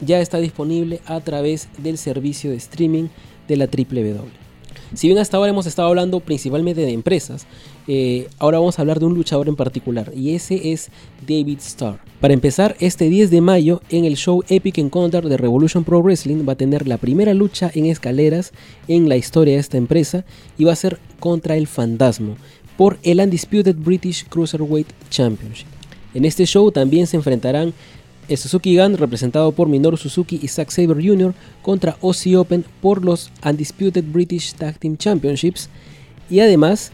ya 0.00 0.20
está 0.20 0.38
disponible 0.38 1.00
a 1.06 1.20
través 1.20 1.68
del 1.78 1.98
servicio 1.98 2.50
de 2.50 2.56
streaming 2.56 3.08
de 3.46 3.56
la 3.56 3.66
WWE. 3.66 4.48
Si 4.94 5.06
bien 5.06 5.18
hasta 5.18 5.36
ahora 5.36 5.50
hemos 5.50 5.66
estado 5.66 5.88
hablando 5.88 6.20
principalmente 6.20 6.80
de 6.80 6.92
empresas, 6.92 7.46
eh, 7.86 8.28
ahora 8.38 8.58
vamos 8.58 8.78
a 8.78 8.82
hablar 8.82 9.00
de 9.00 9.06
un 9.06 9.14
luchador 9.14 9.48
en 9.48 9.56
particular 9.56 10.12
y 10.14 10.34
ese 10.34 10.72
es 10.72 10.90
David 11.26 11.58
Starr. 11.58 12.00
Para 12.20 12.34
empezar, 12.34 12.74
este 12.80 13.08
10 13.08 13.30
de 13.30 13.40
mayo 13.40 13.82
en 13.90 14.04
el 14.04 14.16
show 14.16 14.42
Epic 14.48 14.78
Encounter 14.78 15.28
de 15.28 15.36
Revolution 15.36 15.84
Pro 15.84 16.02
Wrestling 16.02 16.46
va 16.48 16.54
a 16.54 16.56
tener 16.56 16.88
la 16.88 16.96
primera 16.96 17.34
lucha 17.34 17.70
en 17.74 17.86
escaleras 17.86 18.52
en 18.88 19.08
la 19.08 19.16
historia 19.16 19.54
de 19.54 19.60
esta 19.60 19.76
empresa 19.76 20.24
y 20.56 20.64
va 20.64 20.72
a 20.72 20.76
ser 20.76 20.98
contra 21.20 21.56
el 21.56 21.66
Fantasma 21.66 22.36
por 22.76 22.98
el 23.02 23.20
Undisputed 23.20 23.76
British 23.76 24.26
Cruiserweight 24.28 24.88
Championship. 25.10 25.66
En 26.14 26.24
este 26.24 26.46
show 26.46 26.72
también 26.72 27.06
se 27.06 27.16
enfrentarán 27.16 27.74
Suzuki 28.36 28.76
Gun, 28.76 28.96
representado 28.96 29.52
por 29.52 29.68
Minoru 29.68 29.96
Suzuki 29.96 30.38
y 30.42 30.48
Zack 30.48 30.70
Saber 30.70 31.04
Jr., 31.04 31.34
contra 31.62 31.96
Aussie 32.02 32.36
Open 32.36 32.64
por 32.80 33.04
los 33.04 33.30
Undisputed 33.44 34.04
British 34.04 34.54
Tag 34.54 34.78
Team 34.78 34.96
Championships. 34.96 35.68
Y 36.28 36.40
además, 36.40 36.92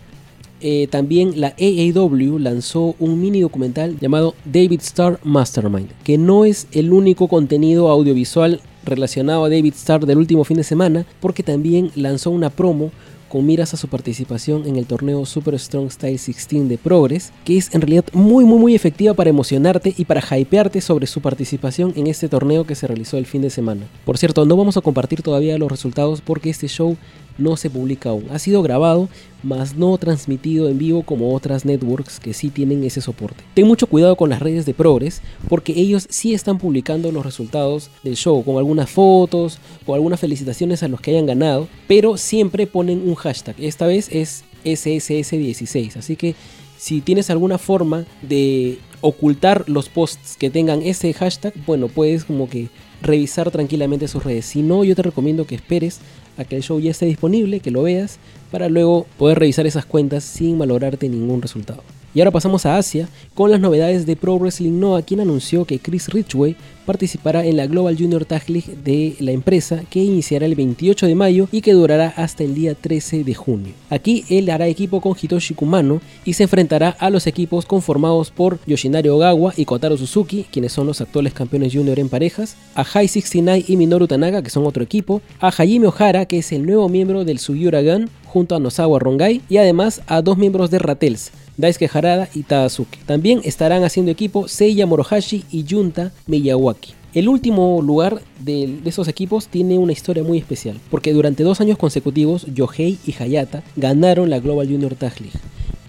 eh, 0.60 0.86
también 0.88 1.40
la 1.40 1.54
AAW 1.58 2.38
lanzó 2.38 2.94
un 2.98 3.20
mini 3.20 3.40
documental 3.40 3.98
llamado 3.98 4.34
David 4.44 4.80
Starr 4.80 5.18
Mastermind, 5.22 5.90
que 6.04 6.16
no 6.16 6.44
es 6.44 6.68
el 6.72 6.92
único 6.92 7.28
contenido 7.28 7.88
audiovisual 7.90 8.60
relacionado 8.84 9.44
a 9.44 9.50
David 9.50 9.74
Starr 9.74 10.06
del 10.06 10.18
último 10.18 10.44
fin 10.44 10.56
de 10.56 10.64
semana, 10.64 11.04
porque 11.20 11.42
también 11.42 11.90
lanzó 11.96 12.30
una 12.30 12.50
promo 12.50 12.92
con 13.34 13.44
miras 13.44 13.74
a 13.74 13.76
su 13.76 13.88
participación 13.88 14.64
en 14.64 14.76
el 14.76 14.86
torneo 14.86 15.26
Super 15.26 15.58
Strong 15.58 15.90
Style 15.90 16.12
16 16.12 16.68
de 16.68 16.78
Progress, 16.78 17.32
que 17.44 17.56
es 17.56 17.74
en 17.74 17.80
realidad 17.80 18.04
muy 18.12 18.44
muy 18.44 18.60
muy 18.60 18.76
efectiva 18.76 19.12
para 19.12 19.28
emocionarte 19.28 19.92
y 19.98 20.04
para 20.04 20.22
hypearte 20.38 20.80
sobre 20.80 21.08
su 21.08 21.20
participación 21.20 21.92
en 21.96 22.06
este 22.06 22.28
torneo 22.28 22.64
que 22.64 22.76
se 22.76 22.86
realizó 22.86 23.18
el 23.18 23.26
fin 23.26 23.42
de 23.42 23.50
semana. 23.50 23.88
Por 24.04 24.18
cierto, 24.18 24.44
no 24.44 24.56
vamos 24.56 24.76
a 24.76 24.82
compartir 24.82 25.22
todavía 25.22 25.58
los 25.58 25.68
resultados 25.68 26.20
porque 26.20 26.48
este 26.48 26.68
show 26.68 26.96
no 27.38 27.56
se 27.56 27.70
publica 27.70 28.10
aún. 28.10 28.26
Ha 28.30 28.38
sido 28.38 28.62
grabado, 28.62 29.08
mas 29.42 29.76
no 29.76 29.96
transmitido 29.98 30.68
en 30.68 30.78
vivo 30.78 31.02
como 31.02 31.34
otras 31.34 31.64
networks 31.64 32.20
que 32.20 32.34
sí 32.34 32.50
tienen 32.50 32.84
ese 32.84 33.00
soporte. 33.00 33.44
Ten 33.54 33.66
mucho 33.66 33.86
cuidado 33.86 34.16
con 34.16 34.30
las 34.30 34.40
redes 34.40 34.66
de 34.66 34.74
Progress 34.74 35.20
porque 35.48 35.72
ellos 35.72 36.06
sí 36.10 36.34
están 36.34 36.58
publicando 36.58 37.12
los 37.12 37.24
resultados 37.24 37.90
del 38.02 38.16
show 38.16 38.42
con 38.44 38.56
algunas 38.56 38.90
fotos 38.90 39.58
o 39.86 39.94
algunas 39.94 40.20
felicitaciones 40.20 40.82
a 40.82 40.88
los 40.88 41.00
que 41.00 41.10
hayan 41.10 41.26
ganado, 41.26 41.68
pero 41.86 42.16
siempre 42.16 42.66
ponen 42.66 43.06
un 43.06 43.14
hashtag. 43.14 43.56
Esta 43.58 43.86
vez 43.86 44.08
es 44.10 44.44
SSS16, 44.64 45.96
así 45.96 46.16
que 46.16 46.34
si 46.76 47.00
tienes 47.00 47.30
alguna 47.30 47.58
forma 47.58 48.04
de 48.22 48.78
ocultar 49.04 49.68
los 49.68 49.90
posts 49.90 50.38
que 50.38 50.48
tengan 50.48 50.80
ese 50.80 51.12
hashtag, 51.12 51.52
bueno, 51.66 51.88
puedes 51.88 52.24
como 52.24 52.48
que 52.48 52.68
revisar 53.02 53.50
tranquilamente 53.50 54.08
sus 54.08 54.24
redes. 54.24 54.46
Si 54.46 54.62
no, 54.62 54.82
yo 54.82 54.96
te 54.96 55.02
recomiendo 55.02 55.46
que 55.46 55.54
esperes 55.54 56.00
a 56.38 56.44
que 56.44 56.56
el 56.56 56.62
show 56.62 56.80
ya 56.80 56.90
esté 56.90 57.04
disponible, 57.04 57.60
que 57.60 57.70
lo 57.70 57.82
veas, 57.82 58.18
para 58.50 58.70
luego 58.70 59.06
poder 59.18 59.38
revisar 59.40 59.66
esas 59.66 59.84
cuentas 59.84 60.24
sin 60.24 60.56
malograrte 60.56 61.10
ningún 61.10 61.42
resultado. 61.42 61.82
Y 62.14 62.20
ahora 62.20 62.30
pasamos 62.30 62.64
a 62.64 62.76
Asia 62.76 63.08
con 63.34 63.50
las 63.50 63.58
novedades 63.58 64.06
de 64.06 64.14
Pro 64.14 64.38
Wrestling 64.38 64.78
Noah, 64.78 65.02
quien 65.02 65.18
anunció 65.18 65.64
que 65.64 65.80
Chris 65.80 66.08
Ridgway 66.08 66.56
participará 66.86 67.44
en 67.44 67.56
la 67.56 67.66
Global 67.66 67.96
Junior 67.98 68.24
Tag 68.24 68.48
League 68.48 68.76
de 68.84 69.16
la 69.18 69.32
empresa 69.32 69.82
que 69.90 69.98
iniciará 69.98 70.46
el 70.46 70.54
28 70.54 71.06
de 71.06 71.14
mayo 71.16 71.48
y 71.50 71.60
que 71.60 71.72
durará 71.72 72.14
hasta 72.16 72.44
el 72.44 72.54
día 72.54 72.74
13 72.74 73.24
de 73.24 73.34
junio. 73.34 73.72
Aquí 73.90 74.24
él 74.28 74.48
hará 74.50 74.68
equipo 74.68 75.00
con 75.00 75.16
Hitoshi 75.20 75.54
Kumano 75.54 76.00
y 76.24 76.34
se 76.34 76.44
enfrentará 76.44 76.90
a 76.90 77.10
los 77.10 77.26
equipos 77.26 77.66
conformados 77.66 78.30
por 78.30 78.60
Yoshinari 78.66 79.08
Ogawa 79.08 79.52
y 79.56 79.64
Kotaro 79.64 79.96
Suzuki, 79.96 80.46
quienes 80.52 80.72
son 80.72 80.86
los 80.86 81.00
actuales 81.00 81.32
campeones 81.32 81.72
junior 81.74 81.98
en 81.98 82.08
parejas, 82.08 82.56
a 82.76 82.84
High 82.84 83.08
69 83.08 83.64
y 83.66 83.76
Minoru 83.76 84.06
Tanaga, 84.06 84.42
que 84.42 84.50
son 84.50 84.66
otro 84.66 84.84
equipo, 84.84 85.20
a 85.40 85.48
Hajime 85.48 85.88
Ohara, 85.88 86.26
que 86.26 86.38
es 86.38 86.52
el 86.52 86.64
nuevo 86.64 86.88
miembro 86.88 87.24
del 87.24 87.40
Sugiura 87.40 87.82
Gun, 87.82 88.08
junto 88.24 88.54
a 88.54 88.60
Nosawa 88.60 88.98
Rongai, 88.98 89.40
y 89.48 89.56
además 89.56 90.02
a 90.06 90.22
dos 90.22 90.36
miembros 90.36 90.70
de 90.70 90.78
Ratels, 90.78 91.32
Daisuke 91.56 91.90
Harada 91.92 92.28
y 92.34 92.42
Tadazuki. 92.42 92.98
También 93.06 93.40
estarán 93.44 93.84
haciendo 93.84 94.10
equipo 94.10 94.48
Seiya 94.48 94.86
Morohashi 94.86 95.44
y 95.50 95.64
Junta 95.68 96.12
Miyawaki. 96.26 96.94
El 97.14 97.28
último 97.28 97.80
lugar 97.80 98.22
de, 98.40 98.80
esos 98.84 99.06
equipos 99.06 99.46
tiene 99.46 99.78
una 99.78 99.92
historia 99.92 100.24
muy 100.24 100.38
especial, 100.38 100.80
porque 100.90 101.12
durante 101.12 101.44
dos 101.44 101.60
años 101.60 101.78
consecutivos 101.78 102.44
Yohei 102.52 102.98
y 103.06 103.14
Hayata 103.16 103.62
ganaron 103.76 104.30
la 104.30 104.40
Global 104.40 104.66
Junior 104.66 104.96
Tag 104.96 105.20
League. 105.20 105.38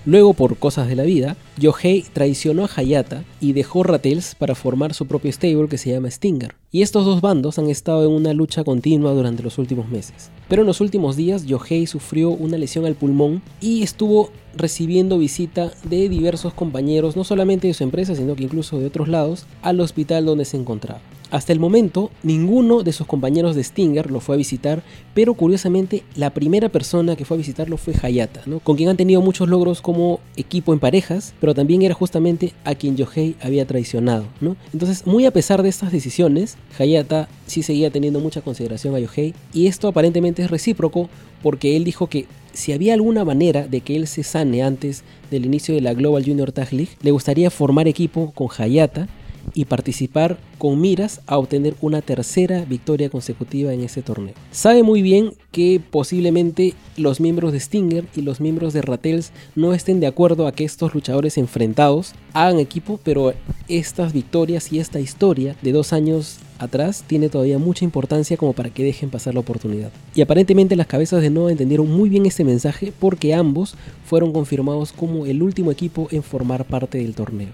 Luego, 0.07 0.35
por 0.35 0.57
cosas 0.57 0.87
de 0.87 0.95
la 0.95 1.01
vida, 1.01 1.35
Yohei 1.57 2.05
traicionó 2.13 2.65
a 2.65 2.69
Hayata 2.75 3.23
y 3.41 3.53
dejó 3.53 3.81
Rattles 3.81 4.35
para 4.35 4.53
formar 4.53 4.93
su 4.93 5.07
propio 5.07 5.31
stable 5.31 5.67
que 5.67 5.79
se 5.79 5.91
llama 5.91 6.11
Stinger. 6.11 6.53
Y 6.71 6.83
estos 6.83 7.05
dos 7.05 7.21
bandos 7.21 7.57
han 7.57 7.71
estado 7.71 8.03
en 8.03 8.11
una 8.11 8.33
lucha 8.33 8.63
continua 8.63 9.13
durante 9.13 9.41
los 9.41 9.57
últimos 9.57 9.89
meses. 9.89 10.29
Pero 10.47 10.61
en 10.61 10.67
los 10.67 10.79
últimos 10.79 11.15
días, 11.15 11.45
Yohei 11.45 11.87
sufrió 11.87 12.29
una 12.29 12.59
lesión 12.59 12.85
al 12.85 12.93
pulmón 12.93 13.41
y 13.59 13.81
estuvo 13.81 14.29
recibiendo 14.55 15.17
visita 15.17 15.71
de 15.83 16.07
diversos 16.07 16.53
compañeros, 16.53 17.15
no 17.15 17.23
solamente 17.23 17.67
de 17.67 17.73
su 17.73 17.83
empresa, 17.83 18.13
sino 18.13 18.35
que 18.35 18.43
incluso 18.43 18.79
de 18.79 18.85
otros 18.85 19.07
lados, 19.07 19.47
al 19.63 19.79
hospital 19.79 20.25
donde 20.25 20.45
se 20.45 20.57
encontraba. 20.57 21.01
Hasta 21.31 21.53
el 21.53 21.59
momento, 21.59 22.11
ninguno 22.23 22.83
de 22.83 22.93
sus 22.93 23.07
compañeros 23.07 23.55
de 23.55 23.63
Stinger 23.63 24.11
lo 24.11 24.19
fue 24.19 24.35
a 24.35 24.38
visitar, 24.38 24.83
pero 25.13 25.33
curiosamente 25.33 26.03
la 26.15 26.29
primera 26.29 26.69
persona 26.69 27.15
que 27.15 27.25
fue 27.25 27.35
a 27.35 27.38
visitarlo 27.38 27.77
fue 27.77 27.93
Hayata, 28.01 28.41
¿no? 28.45 28.59
con 28.59 28.75
quien 28.75 28.89
han 28.89 28.97
tenido 28.97 29.21
muchos 29.21 29.49
logros 29.49 29.81
como 29.81 30.19
equipo 30.35 30.73
en 30.73 30.79
parejas, 30.79 31.33
pero 31.39 31.53
también 31.53 31.81
era 31.81 31.93
justamente 31.93 32.53
a 32.63 32.75
quien 32.75 32.95
Yohei 32.95 33.35
había 33.41 33.65
traicionado. 33.65 34.25
¿no? 34.39 34.55
Entonces, 34.73 35.05
muy 35.07 35.25
a 35.25 35.31
pesar 35.31 35.63
de 35.63 35.69
estas 35.69 35.91
decisiones, 35.91 36.57
Hayata 36.77 37.27
sí 37.47 37.63
seguía 37.63 37.89
teniendo 37.89 38.19
mucha 38.19 38.41
consideración 38.41 38.95
a 38.95 38.99
Yohei, 38.99 39.33
y 39.53 39.67
esto 39.67 39.88
aparentemente 39.88 40.43
es 40.43 40.51
recíproco 40.51 41.09
porque 41.41 41.75
él 41.75 41.83
dijo 41.83 42.07
que 42.07 42.25
si 42.53 42.71
había 42.71 42.93
alguna 42.93 43.25
manera 43.25 43.67
de 43.67 43.81
que 43.81 43.95
él 43.95 44.07
se 44.07 44.23
sane 44.23 44.63
antes 44.63 45.03
del 45.29 45.45
inicio 45.45 45.75
de 45.75 45.81
la 45.81 45.93
Global 45.93 46.23
Junior 46.23 46.51
Tag 46.51 46.71
League, 46.71 46.93
le 47.01 47.11
gustaría 47.11 47.51
formar 47.51 47.88
equipo 47.88 48.31
con 48.31 48.47
Hayata 48.57 49.07
y 49.53 49.65
participar 49.65 50.38
con 50.58 50.79
miras 50.79 51.21
a 51.27 51.38
obtener 51.38 51.75
una 51.81 52.01
tercera 52.01 52.65
victoria 52.65 53.10
consecutiva 53.10 53.73
en 53.73 53.81
ese 53.81 54.01
torneo. 54.01 54.34
Sabe 54.51 54.84
muy 54.84 55.01
bien 55.01 55.34
que 55.51 55.81
posiblemente 55.91 56.73
los 56.97 57.19
miembros 57.19 57.53
de 57.53 57.60
Stinger 57.60 58.05
y 58.15 58.21
los 58.21 58.41
miembros 58.41 58.73
de 58.73 58.81
Rattles 58.81 59.31
no 59.55 59.73
estén 59.73 59.99
de 59.99 60.08
acuerdo 60.08 60.47
a 60.47 60.51
que 60.51 60.63
estos 60.63 60.93
luchadores 60.93 61.38
enfrentados 61.38 62.13
hagan 62.34 62.60
equipo, 62.60 62.99
pero 63.03 63.34
estas 63.67 64.13
victorias 64.13 64.71
y 64.71 64.79
esta 64.79 64.99
historia 64.99 65.55
de 65.62 65.71
dos 65.71 65.93
años 65.93 66.39
atrás 66.60 67.03
tiene 67.05 67.29
todavía 67.29 67.60
mucha 67.60 67.86
importancia 67.86 68.38
como 68.38 68.53
para 68.53 68.69
que 68.69 68.84
dejen 68.84 69.10
pasar 69.10 69.34
la 69.34 69.41
oportunidad. 69.41 69.91
Y 70.13 70.21
aparentemente 70.21 70.75
las 70.75 70.88
cabezas 70.88 71.21
de 71.21 71.29
Noah 71.29 71.51
entendieron 71.51 71.89
muy 71.89 72.10
bien 72.10 72.25
este 72.25 72.43
mensaje 72.43 72.93
porque 72.97 73.34
ambos 73.34 73.75
fueron 74.05 74.31
confirmados 74.31 74.91
como 74.91 75.25
el 75.25 75.41
último 75.41 75.71
equipo 75.71 76.08
en 76.12 76.23
formar 76.23 76.65
parte 76.65 76.97
del 76.97 77.13
torneo. 77.15 77.49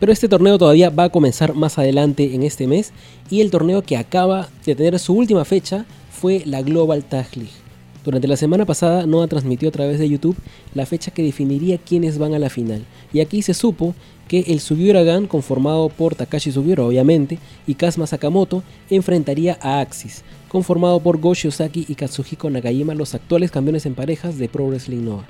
Pero 0.00 0.12
este 0.12 0.28
torneo 0.28 0.56
todavía 0.56 0.88
va 0.88 1.04
a 1.04 1.10
comenzar 1.10 1.54
más 1.54 1.78
adelante 1.78 2.34
en 2.34 2.42
este 2.42 2.66
mes 2.66 2.92
y 3.30 3.42
el 3.42 3.50
torneo 3.50 3.82
que 3.82 3.98
acaba 3.98 4.48
de 4.64 4.74
tener 4.74 4.98
su 4.98 5.12
última 5.12 5.44
fecha 5.44 5.84
fue 6.10 6.42
la 6.46 6.62
Global 6.62 7.04
Tag 7.04 7.28
League. 7.36 7.52
Durante 8.02 8.26
la 8.26 8.38
semana 8.38 8.64
pasada 8.64 9.04
Noah 9.04 9.28
transmitió 9.28 9.68
a 9.68 9.72
través 9.72 9.98
de 9.98 10.08
YouTube 10.08 10.36
la 10.74 10.86
fecha 10.86 11.10
que 11.10 11.22
definiría 11.22 11.76
quiénes 11.76 12.16
van 12.16 12.32
a 12.32 12.38
la 12.38 12.48
final. 12.48 12.82
Y 13.12 13.20
aquí 13.20 13.42
se 13.42 13.52
supo 13.52 13.94
que 14.26 14.40
el 14.48 14.60
Sugiura 14.60 15.02
Gun, 15.02 15.26
conformado 15.26 15.90
por 15.90 16.14
Takashi 16.14 16.50
Sugiura 16.50 16.84
obviamente, 16.84 17.38
y 17.66 17.74
Kazuma 17.74 18.06
Sakamoto, 18.06 18.62
enfrentaría 18.88 19.58
a 19.60 19.80
Axis, 19.80 20.22
conformado 20.48 21.00
por 21.00 21.20
Goshi 21.20 21.48
Ozaki 21.48 21.84
y 21.88 21.94
Katsuhiko 21.94 22.48
Nagayama, 22.48 22.94
los 22.94 23.14
actuales 23.14 23.50
campeones 23.50 23.84
en 23.84 23.94
parejas 23.94 24.38
de 24.38 24.48
Pro 24.48 24.68
Wrestling 24.68 25.04
Noah. 25.04 25.26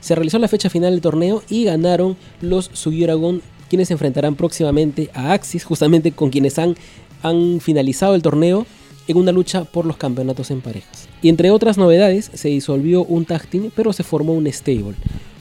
Se 0.00 0.14
realizó 0.14 0.38
la 0.38 0.48
fecha 0.48 0.70
final 0.70 0.92
del 0.92 1.02
torneo 1.02 1.42
y 1.48 1.64
ganaron 1.64 2.16
los 2.40 2.70
Sugiuragon, 2.72 3.42
quienes 3.68 3.88
se 3.88 3.94
enfrentarán 3.94 4.34
próximamente 4.34 5.10
a 5.14 5.32
Axis, 5.32 5.64
justamente 5.64 6.12
con 6.12 6.30
quienes 6.30 6.58
han, 6.58 6.76
han 7.22 7.60
finalizado 7.60 8.14
el 8.14 8.22
torneo 8.22 8.66
en 9.08 9.16
una 9.16 9.32
lucha 9.32 9.64
por 9.64 9.86
los 9.86 9.96
campeonatos 9.96 10.50
en 10.50 10.60
parejas. 10.60 11.08
Y 11.22 11.28
entre 11.28 11.50
otras 11.50 11.78
novedades, 11.78 12.30
se 12.34 12.48
disolvió 12.48 13.04
un 13.04 13.24
tag 13.24 13.46
team, 13.46 13.70
pero 13.74 13.92
se 13.92 14.02
formó 14.02 14.32
un 14.32 14.50
stable, 14.52 14.94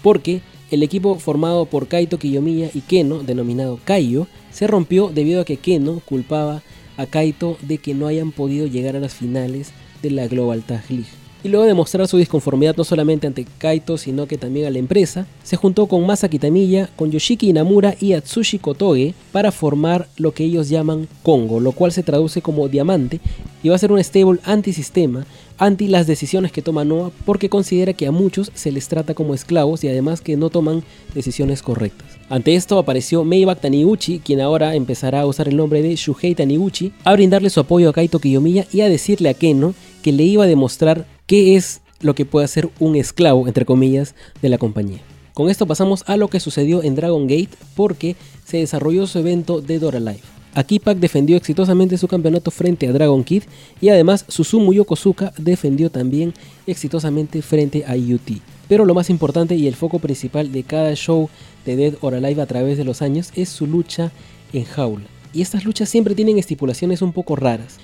porque 0.04 0.42
el 0.72 0.84
equipo 0.84 1.16
formado 1.16 1.66
por 1.66 1.88
Kaito 1.88 2.18
Kiyomiya 2.18 2.70
y 2.74 2.82
Keno, 2.82 3.24
denominado 3.24 3.80
Kaiyo, 3.84 4.28
se 4.52 4.68
rompió 4.68 5.10
debido 5.14 5.42
a 5.42 5.46
que 5.46 5.58
Keno 5.58 6.02
culpaba 6.06 6.64
a 6.98 7.06
Kaito 7.06 7.58
de 7.62 7.78
que 7.78 7.94
no 7.94 8.08
hayan 8.08 8.32
podido 8.32 8.68
llegar 8.68 8.96
a 8.96 9.00
las 9.00 9.14
finales 9.14 9.72
de 10.02 10.12
la 10.12 10.28
Global 10.28 10.64
Tag 10.64 10.84
League. 10.90 11.25
Y 11.46 11.48
luego 11.48 11.68
de 11.68 11.76
mostrar 11.76 12.08
su 12.08 12.18
disconformidad 12.18 12.76
no 12.76 12.84
solamente 12.84 13.28
ante 13.28 13.46
Kaito, 13.60 14.00
sino 14.00 14.26
que 14.26 14.40
también 14.40 14.66
a 14.66 14.72
la 14.72 14.80
empresa, 14.80 15.28
se 15.44 15.58
juntó 15.58 15.86
con 15.86 16.04
Masa 16.04 16.28
Kitamiya, 16.28 16.90
con 16.96 17.12
Yoshiki 17.12 17.50
Inamura 17.50 17.94
y 18.02 18.14
Atsushi 18.14 18.58
Kotoge 18.58 19.14
para 19.32 19.52
formar 19.52 20.08
lo 20.18 20.32
que 20.32 20.44
ellos 20.44 20.70
llaman 20.70 21.08
Kongo, 21.22 21.60
lo 21.60 21.72
cual 21.74 21.92
se 21.92 22.02
traduce 22.02 22.42
como 22.42 22.68
diamante 22.68 23.20
y 23.62 23.70
va 23.70 23.76
a 23.76 23.78
ser 23.78 23.92
un 23.92 24.04
stable 24.04 24.40
antisistema 24.44 25.28
anti 25.60 25.88
las 25.88 26.08
decisiones 26.08 26.52
que 26.52 26.64
toma 26.64 26.84
Noah 26.84 27.12
porque 27.26 27.48
considera 27.48 27.94
que 27.94 28.08
a 28.08 28.12
muchos 28.12 28.52
se 28.56 28.72
les 28.72 28.88
trata 28.88 29.14
como 29.14 29.36
esclavos 29.36 29.84
y 29.84 29.88
además 29.88 30.22
que 30.22 30.38
no 30.38 30.50
toman 30.50 30.84
decisiones 31.14 31.62
correctas. 31.62 32.08
Ante 32.28 32.56
esto 32.56 32.80
apareció 32.80 33.24
Maybach 33.24 33.60
Taniguchi, 33.60 34.18
quien 34.18 34.42
ahora 34.42 34.74
empezará 34.74 35.22
a 35.22 35.26
usar 35.28 35.48
el 35.48 35.58
nombre 35.58 35.84
de 35.84 35.96
Shuhei 35.96 36.34
Taniguchi, 36.34 36.92
a 37.04 37.14
brindarle 37.14 37.52
su 37.52 37.60
apoyo 37.60 37.90
a 37.90 37.94
Kaito 37.94 38.18
Kiyomiya 38.18 38.66
y 38.74 38.82
a 38.82 38.90
decirle 38.90 39.30
a 39.30 39.36
Keno 39.36 39.76
que 40.02 40.12
le 40.12 40.24
iba 40.24 40.44
a 40.44 40.48
demostrar 40.48 41.06
qué 41.26 41.56
es 41.56 41.82
lo 42.02 42.16
que 42.16 42.26
puede 42.26 42.46
hacer 42.46 42.70
un 42.80 42.96
esclavo, 42.96 43.48
entre 43.48 43.66
comillas, 43.66 44.16
de 44.42 44.50
la 44.50 44.58
compañía. 44.58 45.00
Con 45.34 45.50
esto 45.50 45.66
pasamos 45.66 46.04
a 46.08 46.18
lo 46.18 46.30
que 46.30 46.40
sucedió 46.40 46.84
en 46.84 46.96
Dragon 46.96 47.28
Gate 47.28 47.50
porque 47.76 48.16
se 48.46 48.58
desarrolló 48.58 49.08
su 49.08 49.20
evento 49.20 49.60
de 49.62 49.80
Dora 49.80 50.00
Life. 50.00 50.24
Aquí 50.54 50.80
Pac 50.80 50.98
defendió 50.98 51.36
exitosamente 51.36 51.98
su 51.98 52.08
campeonato 52.08 52.50
frente 52.50 52.88
a 52.88 52.94
Dragon 52.94 53.22
Kid 53.26 53.44
y 53.82 53.90
además 53.90 54.24
Susumu 54.30 54.72
Yokosuka 54.72 55.34
defendió 55.38 55.90
también 55.90 56.34
exitosamente 56.66 57.42
frente 57.42 57.84
a 57.86 57.96
UT. 57.96 58.40
Pero 58.70 58.86
lo 58.86 58.94
más 58.94 59.10
importante 59.10 59.56
y 59.56 59.68
el 59.68 59.76
foco 59.76 60.00
principal 60.00 60.54
de 60.54 60.64
cada 60.64 60.96
show 60.96 61.30
de 61.66 61.76
Dead 61.76 61.96
or 62.00 62.16
Alive 62.16 62.42
a 62.42 62.46
través 62.46 62.78
de 62.78 62.86
los 62.86 63.02
años 63.02 63.32
es 63.36 63.50
su 63.50 63.68
lucha 63.68 64.14
en 64.54 64.64
jaula. 64.64 65.04
Y 65.34 65.42
estas 65.42 65.66
luchas 65.66 65.90
siempre 65.90 66.16
tienen 66.16 66.40
estipulaciones 66.40 67.02
un 67.02 67.12
poco 67.12 67.36
raras. 67.36 67.78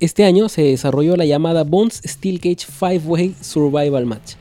Este 0.00 0.24
año 0.24 0.48
se 0.48 0.62
desarrolló 0.62 1.16
la 1.16 1.24
llamada 1.24 1.64
Bones 1.64 2.00
Steel 2.06 2.38
Cage 2.38 2.68
5-Way 2.68 3.34
Survival 3.40 4.06
Match. 4.06 4.34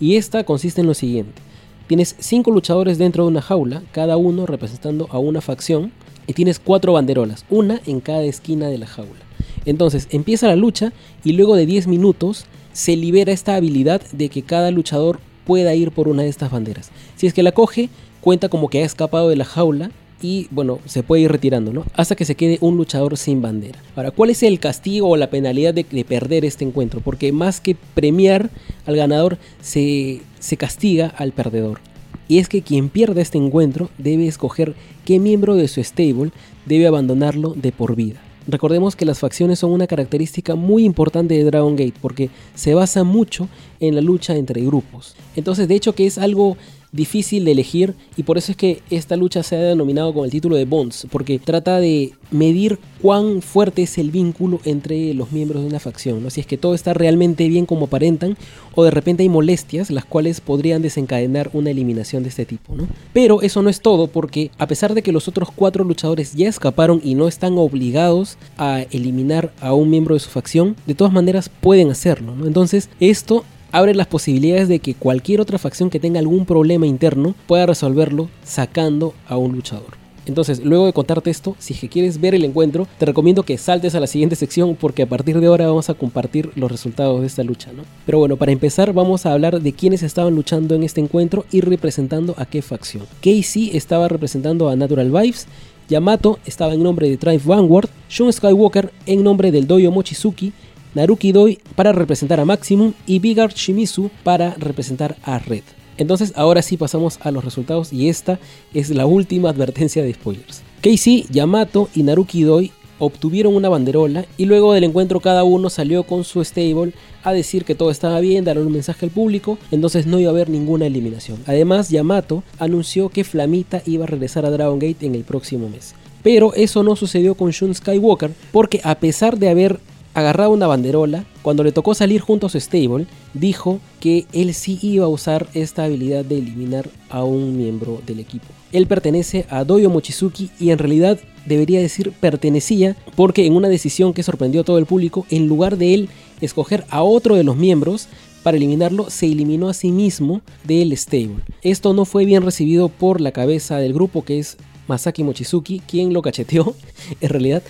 Y 0.00 0.16
esta 0.16 0.42
consiste 0.42 0.80
en 0.80 0.88
lo 0.88 0.94
siguiente. 0.94 1.40
Tienes 1.86 2.16
5 2.18 2.50
luchadores 2.50 2.98
dentro 2.98 3.22
de 3.22 3.30
una 3.30 3.40
jaula, 3.40 3.84
cada 3.92 4.16
uno 4.16 4.44
representando 4.44 5.06
a 5.12 5.20
una 5.20 5.40
facción 5.40 5.92
y 6.26 6.32
tienes 6.32 6.58
cuatro 6.58 6.94
banderolas, 6.94 7.44
una 7.48 7.80
en 7.86 8.00
cada 8.00 8.24
esquina 8.24 8.66
de 8.66 8.78
la 8.78 8.88
jaula. 8.88 9.20
Entonces 9.66 10.08
empieza 10.10 10.48
la 10.48 10.56
lucha 10.56 10.92
y 11.22 11.34
luego 11.34 11.54
de 11.54 11.66
10 11.66 11.86
minutos 11.86 12.46
se 12.72 12.96
libera 12.96 13.30
esta 13.30 13.54
habilidad 13.54 14.02
de 14.10 14.28
que 14.30 14.42
cada 14.42 14.72
luchador 14.72 15.20
pueda 15.46 15.76
ir 15.76 15.92
por 15.92 16.08
una 16.08 16.24
de 16.24 16.28
estas 16.28 16.50
banderas. 16.50 16.90
Si 17.14 17.28
es 17.28 17.34
que 17.34 17.44
la 17.44 17.52
coge, 17.52 17.88
cuenta 18.20 18.48
como 18.48 18.68
que 18.68 18.82
ha 18.82 18.84
escapado 18.84 19.28
de 19.28 19.36
la 19.36 19.44
jaula 19.44 19.92
y 20.22 20.48
bueno, 20.50 20.78
se 20.86 21.02
puede 21.02 21.22
ir 21.22 21.32
retirando, 21.32 21.72
¿no? 21.72 21.84
Hasta 21.94 22.16
que 22.16 22.24
se 22.24 22.34
quede 22.34 22.58
un 22.60 22.76
luchador 22.76 23.16
sin 23.16 23.42
bandera. 23.42 23.78
Ahora, 23.96 24.10
¿cuál 24.10 24.30
es 24.30 24.42
el 24.42 24.58
castigo 24.58 25.08
o 25.08 25.16
la 25.16 25.30
penalidad 25.30 25.74
de, 25.74 25.84
perder 25.84 26.44
este 26.44 26.64
encuentro? 26.64 27.00
Porque 27.00 27.32
más 27.32 27.60
que 27.60 27.76
premiar 27.94 28.50
al 28.86 28.96
ganador, 28.96 29.38
se, 29.60 30.20
se 30.38 30.56
castiga 30.56 31.08
al 31.08 31.32
perdedor 31.32 31.80
y 32.28 32.38
es 32.38 32.48
que 32.48 32.62
quien 32.62 32.88
pierde 32.88 33.20
este 33.20 33.38
encuentro 33.38 33.90
debe 33.98 34.26
escoger 34.26 34.74
qué 35.04 35.18
miembro 35.18 35.56
de 35.56 35.68
su 35.68 35.82
stable 35.82 36.30
debe 36.66 36.86
abandonarlo 36.86 37.54
de 37.54 37.72
por 37.72 37.94
vida. 37.94 38.20
Recordemos 38.46 38.94
que 38.94 39.06
las 39.06 39.20
facciones 39.20 39.58
son 39.58 39.72
una 39.72 39.86
característica 39.86 40.54
muy 40.54 40.84
importante 40.84 41.34
de 41.34 41.44
Dragon 41.44 41.76
Gate 41.76 41.94
porque 42.00 42.28
se 42.54 42.74
basa 42.74 43.02
mucho 43.02 43.48
en 43.80 43.94
la 43.94 44.02
lucha 44.02 44.36
entre 44.36 44.62
grupos. 44.62 45.16
Entonces, 45.34 45.66
de 45.66 45.74
hecho 45.74 45.94
que 45.94 46.06
es 46.06 46.18
algo 46.18 46.56
difícil 46.94 47.44
de 47.44 47.52
elegir 47.52 47.94
y 48.16 48.22
por 48.22 48.38
eso 48.38 48.52
es 48.52 48.56
que 48.56 48.80
esta 48.88 49.16
lucha 49.16 49.42
se 49.42 49.56
ha 49.56 49.60
denominado 49.60 50.14
con 50.14 50.24
el 50.24 50.30
título 50.30 50.56
de 50.56 50.64
Bonds, 50.64 51.06
porque 51.10 51.38
trata 51.38 51.80
de 51.80 52.12
medir 52.30 52.78
cuán 53.02 53.42
fuerte 53.42 53.82
es 53.82 53.98
el 53.98 54.10
vínculo 54.10 54.60
entre 54.64 55.12
los 55.12 55.32
miembros 55.32 55.62
de 55.62 55.68
una 55.68 55.80
facción, 55.80 56.22
¿no? 56.22 56.30
si 56.30 56.40
es 56.40 56.46
que 56.46 56.56
todo 56.56 56.74
está 56.74 56.94
realmente 56.94 57.48
bien 57.48 57.66
como 57.66 57.86
aparentan 57.86 58.36
o 58.74 58.84
de 58.84 58.90
repente 58.90 59.24
hay 59.24 59.28
molestias 59.28 59.90
las 59.90 60.04
cuales 60.04 60.40
podrían 60.40 60.82
desencadenar 60.82 61.50
una 61.52 61.70
eliminación 61.70 62.22
de 62.22 62.28
este 62.28 62.46
tipo. 62.46 62.74
¿no? 62.76 62.86
Pero 63.12 63.42
eso 63.42 63.60
no 63.62 63.70
es 63.70 63.80
todo 63.80 64.06
porque 64.06 64.50
a 64.58 64.66
pesar 64.66 64.94
de 64.94 65.02
que 65.02 65.12
los 65.12 65.28
otros 65.28 65.50
cuatro 65.54 65.84
luchadores 65.84 66.34
ya 66.34 66.48
escaparon 66.48 67.00
y 67.02 67.14
no 67.14 67.26
están 67.26 67.58
obligados 67.58 68.38
a 68.56 68.82
eliminar 68.90 69.52
a 69.60 69.74
un 69.74 69.90
miembro 69.90 70.14
de 70.14 70.20
su 70.20 70.30
facción, 70.30 70.76
de 70.86 70.94
todas 70.94 71.12
maneras 71.12 71.50
pueden 71.60 71.90
hacerlo. 71.90 72.34
¿no? 72.36 72.46
Entonces 72.46 72.88
esto 73.00 73.44
abre 73.74 73.92
las 73.92 74.06
posibilidades 74.06 74.68
de 74.68 74.78
que 74.78 74.94
cualquier 74.94 75.40
otra 75.40 75.58
facción 75.58 75.90
que 75.90 75.98
tenga 75.98 76.20
algún 76.20 76.46
problema 76.46 76.86
interno 76.86 77.34
pueda 77.48 77.66
resolverlo 77.66 78.28
sacando 78.44 79.14
a 79.26 79.36
un 79.36 79.50
luchador. 79.50 79.96
Entonces, 80.26 80.64
luego 80.64 80.86
de 80.86 80.92
contarte 80.92 81.28
esto, 81.28 81.56
si 81.58 81.74
que 81.74 81.88
quieres 81.88 82.20
ver 82.20 82.36
el 82.36 82.44
encuentro, 82.44 82.86
te 82.98 83.04
recomiendo 83.04 83.42
que 83.42 83.58
saltes 83.58 83.96
a 83.96 84.00
la 84.00 84.06
siguiente 84.06 84.36
sección 84.36 84.76
porque 84.76 85.02
a 85.02 85.08
partir 85.08 85.40
de 85.40 85.48
ahora 85.48 85.66
vamos 85.66 85.90
a 85.90 85.94
compartir 85.94 86.50
los 86.54 86.70
resultados 86.70 87.20
de 87.20 87.26
esta 87.26 87.42
lucha, 87.42 87.72
¿no? 87.72 87.82
Pero 88.06 88.20
bueno, 88.20 88.36
para 88.36 88.52
empezar 88.52 88.92
vamos 88.92 89.26
a 89.26 89.32
hablar 89.32 89.60
de 89.60 89.72
quiénes 89.72 90.04
estaban 90.04 90.36
luchando 90.36 90.76
en 90.76 90.84
este 90.84 91.00
encuentro 91.00 91.44
y 91.50 91.60
representando 91.60 92.36
a 92.38 92.46
qué 92.46 92.62
facción. 92.62 93.02
Casey 93.20 93.72
estaba 93.74 94.06
representando 94.06 94.68
a 94.68 94.76
Natural 94.76 95.10
Vibes, 95.10 95.48
Yamato 95.88 96.38
estaba 96.46 96.74
en 96.74 96.82
nombre 96.84 97.10
de 97.10 97.16
Triumph 97.16 97.44
Vanguard, 97.44 97.88
Shun 98.08 98.32
Skywalker 98.32 98.92
en 99.06 99.24
nombre 99.24 99.50
del 99.50 99.66
Doyo 99.66 99.90
Mochizuki, 99.90 100.52
Naruki 100.94 101.32
Doi 101.32 101.58
para 101.74 101.92
representar 101.92 102.38
a 102.38 102.44
Maximum 102.44 102.92
y 103.06 103.18
Bigard 103.18 103.54
Shimizu 103.54 104.10
para 104.22 104.54
representar 104.54 105.16
a 105.22 105.38
Red. 105.38 105.64
Entonces 105.96 106.32
ahora 106.36 106.62
sí 106.62 106.76
pasamos 106.76 107.18
a 107.22 107.30
los 107.30 107.44
resultados 107.44 107.92
y 107.92 108.08
esta 108.08 108.38
es 108.72 108.90
la 108.90 109.06
última 109.06 109.50
advertencia 109.50 110.02
de 110.02 110.14
spoilers. 110.14 110.62
Casey, 110.80 111.26
Yamato 111.30 111.88
y 111.94 112.02
Naruki 112.02 112.42
Doi 112.42 112.72
obtuvieron 112.98 113.54
una 113.54 113.68
banderola 113.68 114.24
y 114.36 114.44
luego 114.44 114.72
del 114.72 114.84
encuentro 114.84 115.20
cada 115.20 115.44
uno 115.44 115.68
salió 115.68 116.04
con 116.04 116.24
su 116.24 116.44
stable 116.44 116.92
a 117.22 117.32
decir 117.32 117.64
que 117.64 117.74
todo 117.74 117.90
estaba 117.90 118.20
bien, 118.20 118.44
dar 118.44 118.58
un 118.58 118.70
mensaje 118.70 119.06
al 119.06 119.10
público, 119.10 119.58
entonces 119.70 120.06
no 120.06 120.20
iba 120.20 120.30
a 120.30 120.34
haber 120.34 120.48
ninguna 120.48 120.86
eliminación. 120.86 121.38
Además, 121.46 121.90
Yamato 121.90 122.42
anunció 122.58 123.08
que 123.08 123.24
Flamita 123.24 123.82
iba 123.86 124.04
a 124.04 124.08
regresar 124.08 124.46
a 124.46 124.50
Dragon 124.50 124.78
Gate 124.78 125.06
en 125.06 125.14
el 125.14 125.24
próximo 125.24 125.68
mes. 125.68 125.94
Pero 126.22 126.54
eso 126.54 126.82
no 126.82 126.96
sucedió 126.96 127.34
con 127.34 127.50
Shun 127.50 127.74
Skywalker 127.74 128.30
porque 128.52 128.80
a 128.84 128.94
pesar 128.94 129.38
de 129.38 129.50
haber 129.50 129.80
agarraba 130.14 130.48
una 130.48 130.66
banderola, 130.66 131.24
cuando 131.42 131.64
le 131.64 131.72
tocó 131.72 131.94
salir 131.94 132.20
junto 132.20 132.46
a 132.46 132.50
su 132.50 132.58
stable, 132.58 133.06
dijo 133.34 133.80
que 134.00 134.26
él 134.32 134.54
sí 134.54 134.78
iba 134.80 135.04
a 135.04 135.08
usar 135.08 135.48
esta 135.54 135.84
habilidad 135.84 136.24
de 136.24 136.38
eliminar 136.38 136.88
a 137.10 137.24
un 137.24 137.56
miembro 137.56 138.00
del 138.06 138.20
equipo. 138.20 138.46
Él 138.72 138.86
pertenece 138.86 139.46
a 139.50 139.64
Doyo 139.64 139.90
Mochizuki 139.90 140.50
y 140.58 140.70
en 140.70 140.78
realidad 140.78 141.18
debería 141.44 141.80
decir 141.80 142.12
pertenecía 142.12 142.96
porque 143.16 143.46
en 143.46 143.54
una 143.54 143.68
decisión 143.68 144.14
que 144.14 144.22
sorprendió 144.22 144.62
a 144.62 144.64
todo 144.64 144.78
el 144.78 144.86
público, 144.86 145.26
en 145.30 145.46
lugar 145.48 145.76
de 145.76 145.94
él 145.94 146.08
escoger 146.40 146.84
a 146.88 147.02
otro 147.02 147.34
de 147.34 147.44
los 147.44 147.56
miembros, 147.56 148.08
para 148.42 148.58
eliminarlo, 148.58 149.08
se 149.08 149.24
eliminó 149.26 149.70
a 149.70 149.74
sí 149.74 149.90
mismo 149.90 150.42
del 150.64 150.96
stable. 150.98 151.38
Esto 151.62 151.94
no 151.94 152.04
fue 152.04 152.26
bien 152.26 152.42
recibido 152.42 152.90
por 152.90 153.22
la 153.22 153.32
cabeza 153.32 153.78
del 153.78 153.94
grupo 153.94 154.22
que 154.22 154.38
es 154.38 154.58
Masaki 154.86 155.24
Mochizuki, 155.24 155.80
quien 155.80 156.12
lo 156.12 156.20
cacheteó 156.20 156.76
en 157.22 157.28
realidad 157.30 157.62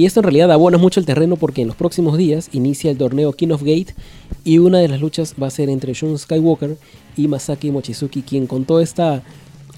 y 0.00 0.06
esto 0.06 0.20
en 0.20 0.24
realidad 0.24 0.50
abona 0.50 0.78
mucho 0.78 0.98
el 0.98 1.04
terreno 1.04 1.36
porque 1.36 1.60
en 1.60 1.66
los 1.66 1.76
próximos 1.76 2.16
días 2.16 2.48
inicia 2.54 2.90
el 2.90 2.96
torneo 2.96 3.34
King 3.34 3.50
of 3.50 3.60
Gate 3.60 3.94
y 4.44 4.56
una 4.56 4.78
de 4.78 4.88
las 4.88 4.98
luchas 4.98 5.34
va 5.40 5.48
a 5.48 5.50
ser 5.50 5.68
entre 5.68 5.92
Shun 5.92 6.18
Skywalker 6.18 6.78
y 7.18 7.28
Masaki 7.28 7.70
Mochizuki, 7.70 8.22
quien 8.22 8.46
con 8.46 8.64
toda 8.64 8.82
esta 8.82 9.22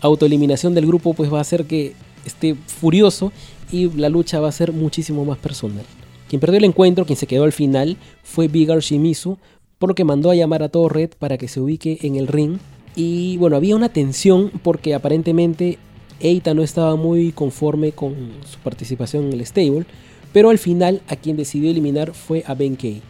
autoeliminación 0.01 0.77
del 0.77 0.87
grupo 0.87 1.13
pues 1.13 1.33
va 1.33 1.39
a 1.39 1.41
hacer 1.41 1.65
que 1.65 1.95
esté 2.25 2.55
furioso 2.55 3.33
y 3.73 3.91
la 3.91 4.09
lucha 4.11 4.39
va 4.39 4.47
a 4.47 4.53
ser 4.53 4.73
muchísimo 4.73 5.25
más 5.25 5.39
personal. 5.39 5.85
Quien 6.29 6.39
perdió 6.39 6.59
el 6.59 6.67
encuentro, 6.67 7.05
quien 7.05 7.17
se 7.17 7.27
quedó 7.27 7.43
al 7.43 7.51
final, 7.51 7.97
fue 8.23 8.47
Bigar 8.47 8.79
Shimizu, 8.79 9.39
por 9.81 9.89
lo 9.89 9.97
que 9.97 10.05
mandó 10.05 10.31
a 10.31 10.37
llamar 10.37 10.63
a 10.63 10.69
todo 10.69 10.89
Red 10.89 11.11
para 11.19 11.37
que 11.37 11.49
se 11.49 11.59
ubique 11.59 11.99
en 12.03 12.15
el 12.15 12.29
ring. 12.29 12.59
Y 12.95 13.39
bueno, 13.39 13.57
había 13.57 13.75
una 13.75 13.89
tensión 13.89 14.53
porque 14.63 14.95
aparentemente 14.95 15.81
Eita 16.21 16.55
no 16.55 16.63
estaba 16.63 16.95
muy 16.95 17.33
conforme 17.33 17.91
con 17.91 18.15
su 18.49 18.61
participación 18.61 19.25
en 19.25 19.33
el 19.33 19.45
stable, 19.45 19.85
pero 20.33 20.51
al 20.51 20.59
final 20.59 21.03
a 21.09 21.17
quien 21.17 21.37
decidió 21.37 21.71
eliminar 21.71 22.13
fue 22.15 22.43
a 22.47 22.55
Ben 22.55 22.77
Kay. 22.77 23.03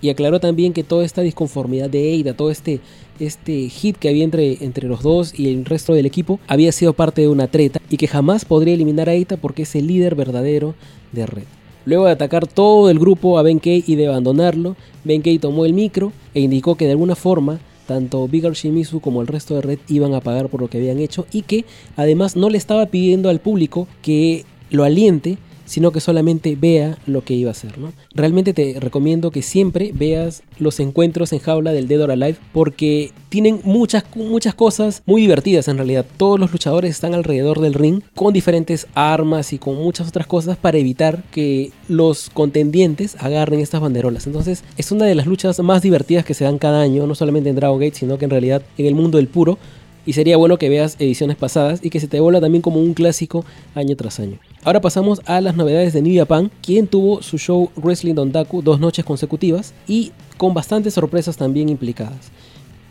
Y 0.00 0.10
aclaró 0.10 0.38
también 0.38 0.72
que 0.72 0.84
toda 0.84 1.04
esta 1.04 1.22
disconformidad 1.22 1.90
de 1.90 2.12
Eita, 2.12 2.34
todo 2.34 2.50
este, 2.50 2.80
este 3.18 3.68
hit 3.68 3.96
que 3.96 4.08
había 4.08 4.24
entre, 4.24 4.64
entre 4.64 4.86
los 4.86 5.02
dos 5.02 5.38
y 5.38 5.48
el 5.52 5.64
resto 5.64 5.92
del 5.92 6.06
equipo, 6.06 6.38
había 6.46 6.70
sido 6.70 6.92
parte 6.92 7.22
de 7.22 7.28
una 7.28 7.48
treta 7.48 7.80
y 7.90 7.96
que 7.96 8.06
jamás 8.06 8.44
podría 8.44 8.74
eliminar 8.74 9.08
a 9.08 9.14
Eita 9.14 9.36
porque 9.36 9.62
es 9.62 9.74
el 9.74 9.88
líder 9.88 10.14
verdadero 10.14 10.74
de 11.12 11.26
Red. 11.26 11.44
Luego 11.84 12.04
de 12.04 12.12
atacar 12.12 12.46
todo 12.46 12.90
el 12.90 12.98
grupo 12.98 13.38
a 13.38 13.42
Ben 13.42 13.58
Kay 13.58 13.82
y 13.86 13.96
de 13.96 14.06
abandonarlo, 14.06 14.76
Ben 15.04 15.22
Kay 15.22 15.38
tomó 15.38 15.64
el 15.64 15.72
micro 15.72 16.12
e 16.34 16.40
indicó 16.40 16.76
que 16.76 16.84
de 16.84 16.92
alguna 16.92 17.16
forma 17.16 17.60
tanto 17.88 18.28
Bigger 18.28 18.52
Shimizu 18.52 19.00
como 19.00 19.22
el 19.22 19.26
resto 19.26 19.54
de 19.54 19.62
Red 19.62 19.78
iban 19.88 20.12
a 20.12 20.20
pagar 20.20 20.48
por 20.48 20.60
lo 20.60 20.68
que 20.68 20.76
habían 20.76 20.98
hecho 20.98 21.26
y 21.32 21.42
que 21.42 21.64
además 21.96 22.36
no 22.36 22.50
le 22.50 22.58
estaba 22.58 22.86
pidiendo 22.86 23.30
al 23.30 23.40
público 23.40 23.88
que 24.02 24.44
lo 24.70 24.84
aliente, 24.84 25.38
sino 25.68 25.92
que 25.92 26.00
solamente 26.00 26.56
vea 26.58 26.98
lo 27.06 27.22
que 27.22 27.34
iba 27.34 27.50
a 27.50 27.52
hacer. 27.52 27.78
¿no? 27.78 27.92
Realmente 28.14 28.52
te 28.52 28.76
recomiendo 28.80 29.30
que 29.30 29.42
siempre 29.42 29.92
veas 29.94 30.42
los 30.58 30.80
encuentros 30.80 31.32
en 31.32 31.38
jaula 31.38 31.72
del 31.72 31.88
Dead 31.88 32.02
or 32.02 32.10
Alive 32.10 32.38
porque 32.52 33.12
tienen 33.28 33.60
muchas, 33.64 34.04
muchas 34.14 34.54
cosas 34.54 35.02
muy 35.06 35.20
divertidas 35.20 35.68
en 35.68 35.76
realidad. 35.76 36.06
Todos 36.16 36.40
los 36.40 36.50
luchadores 36.50 36.90
están 36.90 37.14
alrededor 37.14 37.60
del 37.60 37.74
ring 37.74 38.00
con 38.14 38.32
diferentes 38.32 38.86
armas 38.94 39.52
y 39.52 39.58
con 39.58 39.76
muchas 39.76 40.08
otras 40.08 40.26
cosas 40.26 40.56
para 40.56 40.78
evitar 40.78 41.22
que 41.30 41.70
los 41.88 42.30
contendientes 42.30 43.16
agarren 43.18 43.60
estas 43.60 43.80
banderolas. 43.80 44.26
Entonces 44.26 44.64
es 44.76 44.90
una 44.90 45.04
de 45.04 45.14
las 45.14 45.26
luchas 45.26 45.58
más 45.60 45.82
divertidas 45.82 46.24
que 46.24 46.34
se 46.34 46.44
dan 46.44 46.58
cada 46.58 46.80
año, 46.80 47.06
no 47.06 47.14
solamente 47.14 47.50
en 47.50 47.56
Dragon 47.56 47.78
Gate, 47.78 47.94
sino 47.94 48.18
que 48.18 48.24
en 48.24 48.30
realidad 48.30 48.62
en 48.78 48.86
el 48.86 48.94
mundo 48.94 49.18
del 49.18 49.28
puro 49.28 49.58
y 50.06 50.14
sería 50.14 50.36
bueno 50.36 50.58
que 50.58 50.68
veas 50.68 50.96
ediciones 50.98 51.36
pasadas 51.36 51.80
y 51.82 51.90
que 51.90 52.00
se 52.00 52.08
te 52.08 52.20
vuelva 52.20 52.40
también 52.40 52.62
como 52.62 52.80
un 52.80 52.94
clásico 52.94 53.44
año 53.74 53.96
tras 53.96 54.20
año. 54.20 54.38
Ahora 54.64 54.80
pasamos 54.80 55.20
a 55.24 55.40
las 55.40 55.56
novedades 55.56 55.92
de 55.92 56.02
New 56.02 56.16
Japan, 56.16 56.50
quien 56.62 56.86
tuvo 56.86 57.22
su 57.22 57.38
show 57.38 57.70
Wrestling 57.76 58.14
Dondaku 58.14 58.62
dos 58.62 58.80
noches 58.80 59.04
consecutivas 59.04 59.74
y 59.86 60.12
con 60.36 60.54
bastantes 60.54 60.94
sorpresas 60.94 61.36
también 61.36 61.68
implicadas. 61.68 62.30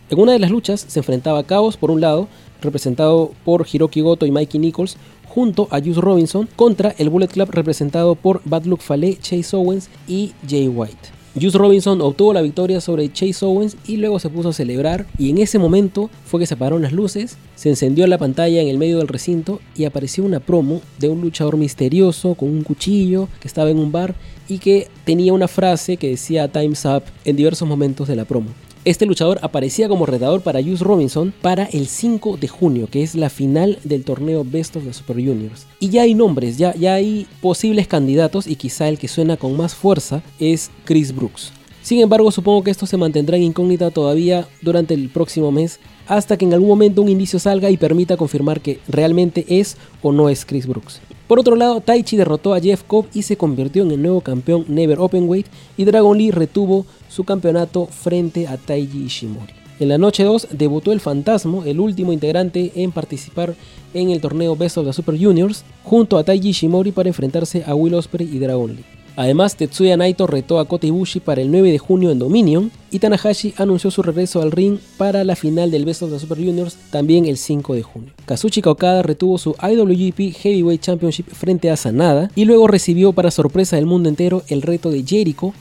En 0.09 0.19
una 0.19 0.31
de 0.31 0.39
las 0.39 0.51
luchas 0.51 0.85
se 0.87 0.99
enfrentaba 0.99 1.39
a 1.39 1.45
Chaos 1.45 1.75
por 1.75 1.91
un 1.91 1.99
lado, 1.99 2.27
representado 2.61 3.31
por 3.43 3.67
Hiroki 3.71 4.01
Goto 4.01 4.25
y 4.25 4.31
Mikey 4.31 4.59
Nichols, 4.59 4.97
junto 5.27 5.67
a 5.69 5.79
Juice 5.79 5.99
Robinson, 5.99 6.47
contra 6.55 6.95
el 6.97 7.09
Bullet 7.09 7.27
Club 7.27 7.49
representado 7.51 8.15
por 8.15 8.41
Bad 8.45 8.65
Luck 8.65 8.81
Fale, 8.81 9.17
Chase 9.21 9.55
Owens 9.55 9.89
y 10.07 10.31
Jay 10.47 10.67
White. 10.67 11.16
Juice 11.39 11.57
Robinson 11.57 12.01
obtuvo 12.01 12.33
la 12.33 12.41
victoria 12.41 12.81
sobre 12.81 13.11
Chase 13.11 13.45
Owens 13.45 13.77
y 13.85 13.97
luego 13.97 14.17
se 14.17 14.29
puso 14.29 14.49
a 14.49 14.53
celebrar 14.53 15.05
y 15.19 15.29
en 15.29 15.37
ese 15.37 15.59
momento 15.59 16.09
fue 16.25 16.39
que 16.39 16.47
se 16.47 16.55
apagaron 16.55 16.81
las 16.81 16.93
luces, 16.93 17.37
se 17.55 17.69
encendió 17.69 18.07
la 18.07 18.17
pantalla 18.17 18.61
en 18.61 18.67
el 18.69 18.77
medio 18.77 18.97
del 18.97 19.07
recinto 19.07 19.59
y 19.75 19.85
apareció 19.85 20.23
una 20.23 20.39
promo 20.39 20.81
de 20.97 21.09
un 21.09 21.21
luchador 21.21 21.57
misterioso 21.57 22.33
con 22.33 22.49
un 22.49 22.63
cuchillo 22.63 23.29
que 23.39 23.47
estaba 23.47 23.69
en 23.69 23.77
un 23.77 23.91
bar 23.91 24.15
y 24.47 24.57
que 24.57 24.87
tenía 25.05 25.33
una 25.33 25.47
frase 25.47 25.97
que 25.97 26.09
decía 26.09 26.47
Time's 26.47 26.85
Up 26.85 27.03
en 27.23 27.35
diversos 27.35 27.67
momentos 27.67 28.07
de 28.07 28.15
la 28.15 28.25
promo. 28.25 28.49
Este 28.87 29.05
luchador 29.05 29.37
aparecía 29.41 29.89
como 29.89 30.05
retador 30.05 30.39
para 30.39 30.63
Juice 30.63 30.81
Robinson 30.81 31.33
para 31.41 31.65
el 31.65 31.87
5 31.87 32.37
de 32.37 32.47
junio, 32.47 32.87
que 32.89 33.03
es 33.03 33.15
la 33.15 33.29
final 33.29 33.79
del 33.83 34.05
torneo 34.05 34.45
Best 34.49 34.77
of 34.77 34.85
the 34.85 34.93
Super 34.93 35.17
Juniors. 35.17 35.67
Y 35.81 35.89
ya 35.89 36.03
hay 36.03 36.13
nombres, 36.13 36.57
ya, 36.57 36.73
ya 36.73 36.93
hay 36.93 37.27
posibles 37.41 37.89
candidatos 37.89 38.47
y 38.47 38.55
quizá 38.55 38.87
el 38.87 38.97
que 38.97 39.09
suena 39.09 39.35
con 39.35 39.57
más 39.57 39.75
fuerza 39.75 40.23
es 40.39 40.71
Chris 40.85 41.13
Brooks. 41.13 41.51
Sin 41.81 41.99
embargo, 41.99 42.31
supongo 42.31 42.63
que 42.63 42.71
esto 42.71 42.85
se 42.85 42.95
mantendrá 42.95 43.35
en 43.35 43.43
incógnita 43.43 43.91
todavía 43.91 44.47
durante 44.61 44.93
el 44.93 45.09
próximo 45.09 45.51
mes, 45.51 45.81
hasta 46.07 46.37
que 46.37 46.45
en 46.45 46.53
algún 46.53 46.69
momento 46.69 47.01
un 47.01 47.09
indicio 47.09 47.39
salga 47.39 47.69
y 47.69 47.75
permita 47.75 48.15
confirmar 48.15 48.61
que 48.61 48.79
realmente 48.87 49.45
es 49.49 49.75
o 50.01 50.13
no 50.13 50.29
es 50.29 50.45
Chris 50.45 50.65
Brooks. 50.65 51.01
Por 51.27 51.39
otro 51.39 51.57
lado, 51.57 51.81
Taichi 51.81 52.15
derrotó 52.15 52.53
a 52.53 52.61
Jeff 52.61 52.83
Cobb 52.83 53.07
y 53.13 53.23
se 53.23 53.35
convirtió 53.35 53.83
en 53.83 53.91
el 53.91 54.01
nuevo 54.01 54.21
campeón 54.21 54.63
Never 54.69 54.99
Openweight 54.99 55.47
y 55.75 55.83
Dragon 55.83 56.17
Lee 56.17 56.31
retuvo 56.31 56.85
su 57.09 57.25
campeonato 57.25 57.87
frente 57.87 58.47
a 58.47 58.55
Taiji 58.55 59.03
Ishimori. 59.03 59.53
En 59.79 59.89
la 59.89 59.97
noche 59.97 60.23
2 60.23 60.47
debutó 60.51 60.91
el 60.93 61.01
Fantasma, 61.01 61.63
el 61.67 61.79
último 61.81 62.13
integrante 62.13 62.71
en 62.75 62.91
participar 62.91 63.55
en 63.93 64.09
el 64.09 64.21
torneo 64.21 64.55
Best 64.55 64.77
of 64.77 64.87
the 64.87 64.93
Super 64.93 65.19
Juniors, 65.21 65.65
junto 65.83 66.17
a 66.17 66.23
Taiji 66.23 66.49
Ishimori 66.49 66.91
para 66.91 67.09
enfrentarse 67.09 67.63
a 67.67 67.75
Will 67.75 67.93
Ospreay 67.93 68.33
y 68.33 68.39
Dragon 68.39 68.73
Lee. 68.73 68.85
Además, 69.17 69.55
Tetsuya 69.55 69.97
Naito 69.97 70.27
retó 70.27 70.59
a 70.59 70.65
Kota 70.65 70.85
Ibushi 70.85 71.21
para 71.21 71.41
el 71.41 71.49
9 71.49 71.71
de 71.71 71.79
junio 71.79 72.11
en 72.11 72.19
Dominion 72.19 72.71
y 72.91 72.99
Tanahashi 72.99 73.55
anunció 73.57 73.89
su 73.89 74.03
regreso 74.03 74.43
al 74.43 74.51
ring 74.51 74.77
para 74.97 75.23
la 75.23 75.35
final 75.35 75.71
del 75.71 75.85
Best 75.85 76.03
of 76.03 76.11
the 76.11 76.19
Super 76.19 76.37
Juniors 76.37 76.77
también 76.91 77.25
el 77.25 77.37
5 77.37 77.73
de 77.73 77.81
junio. 77.81 78.11
Kazuchika 78.27 78.69
Okada 78.69 79.01
retuvo 79.01 79.39
su 79.39 79.55
IWGP 79.59 80.35
Heavyweight 80.37 80.81
Championship 80.81 81.29
frente 81.31 81.71
a 81.71 81.77
Sanada 81.77 82.29
y 82.35 82.45
luego 82.45 82.67
recibió 82.67 83.11
para 83.11 83.31
sorpresa 83.31 83.75
del 83.75 83.87
mundo 83.87 84.07
entero 84.07 84.43
el 84.49 84.61
reto 84.61 84.91
de 84.91 85.03
Jericho 85.03 85.51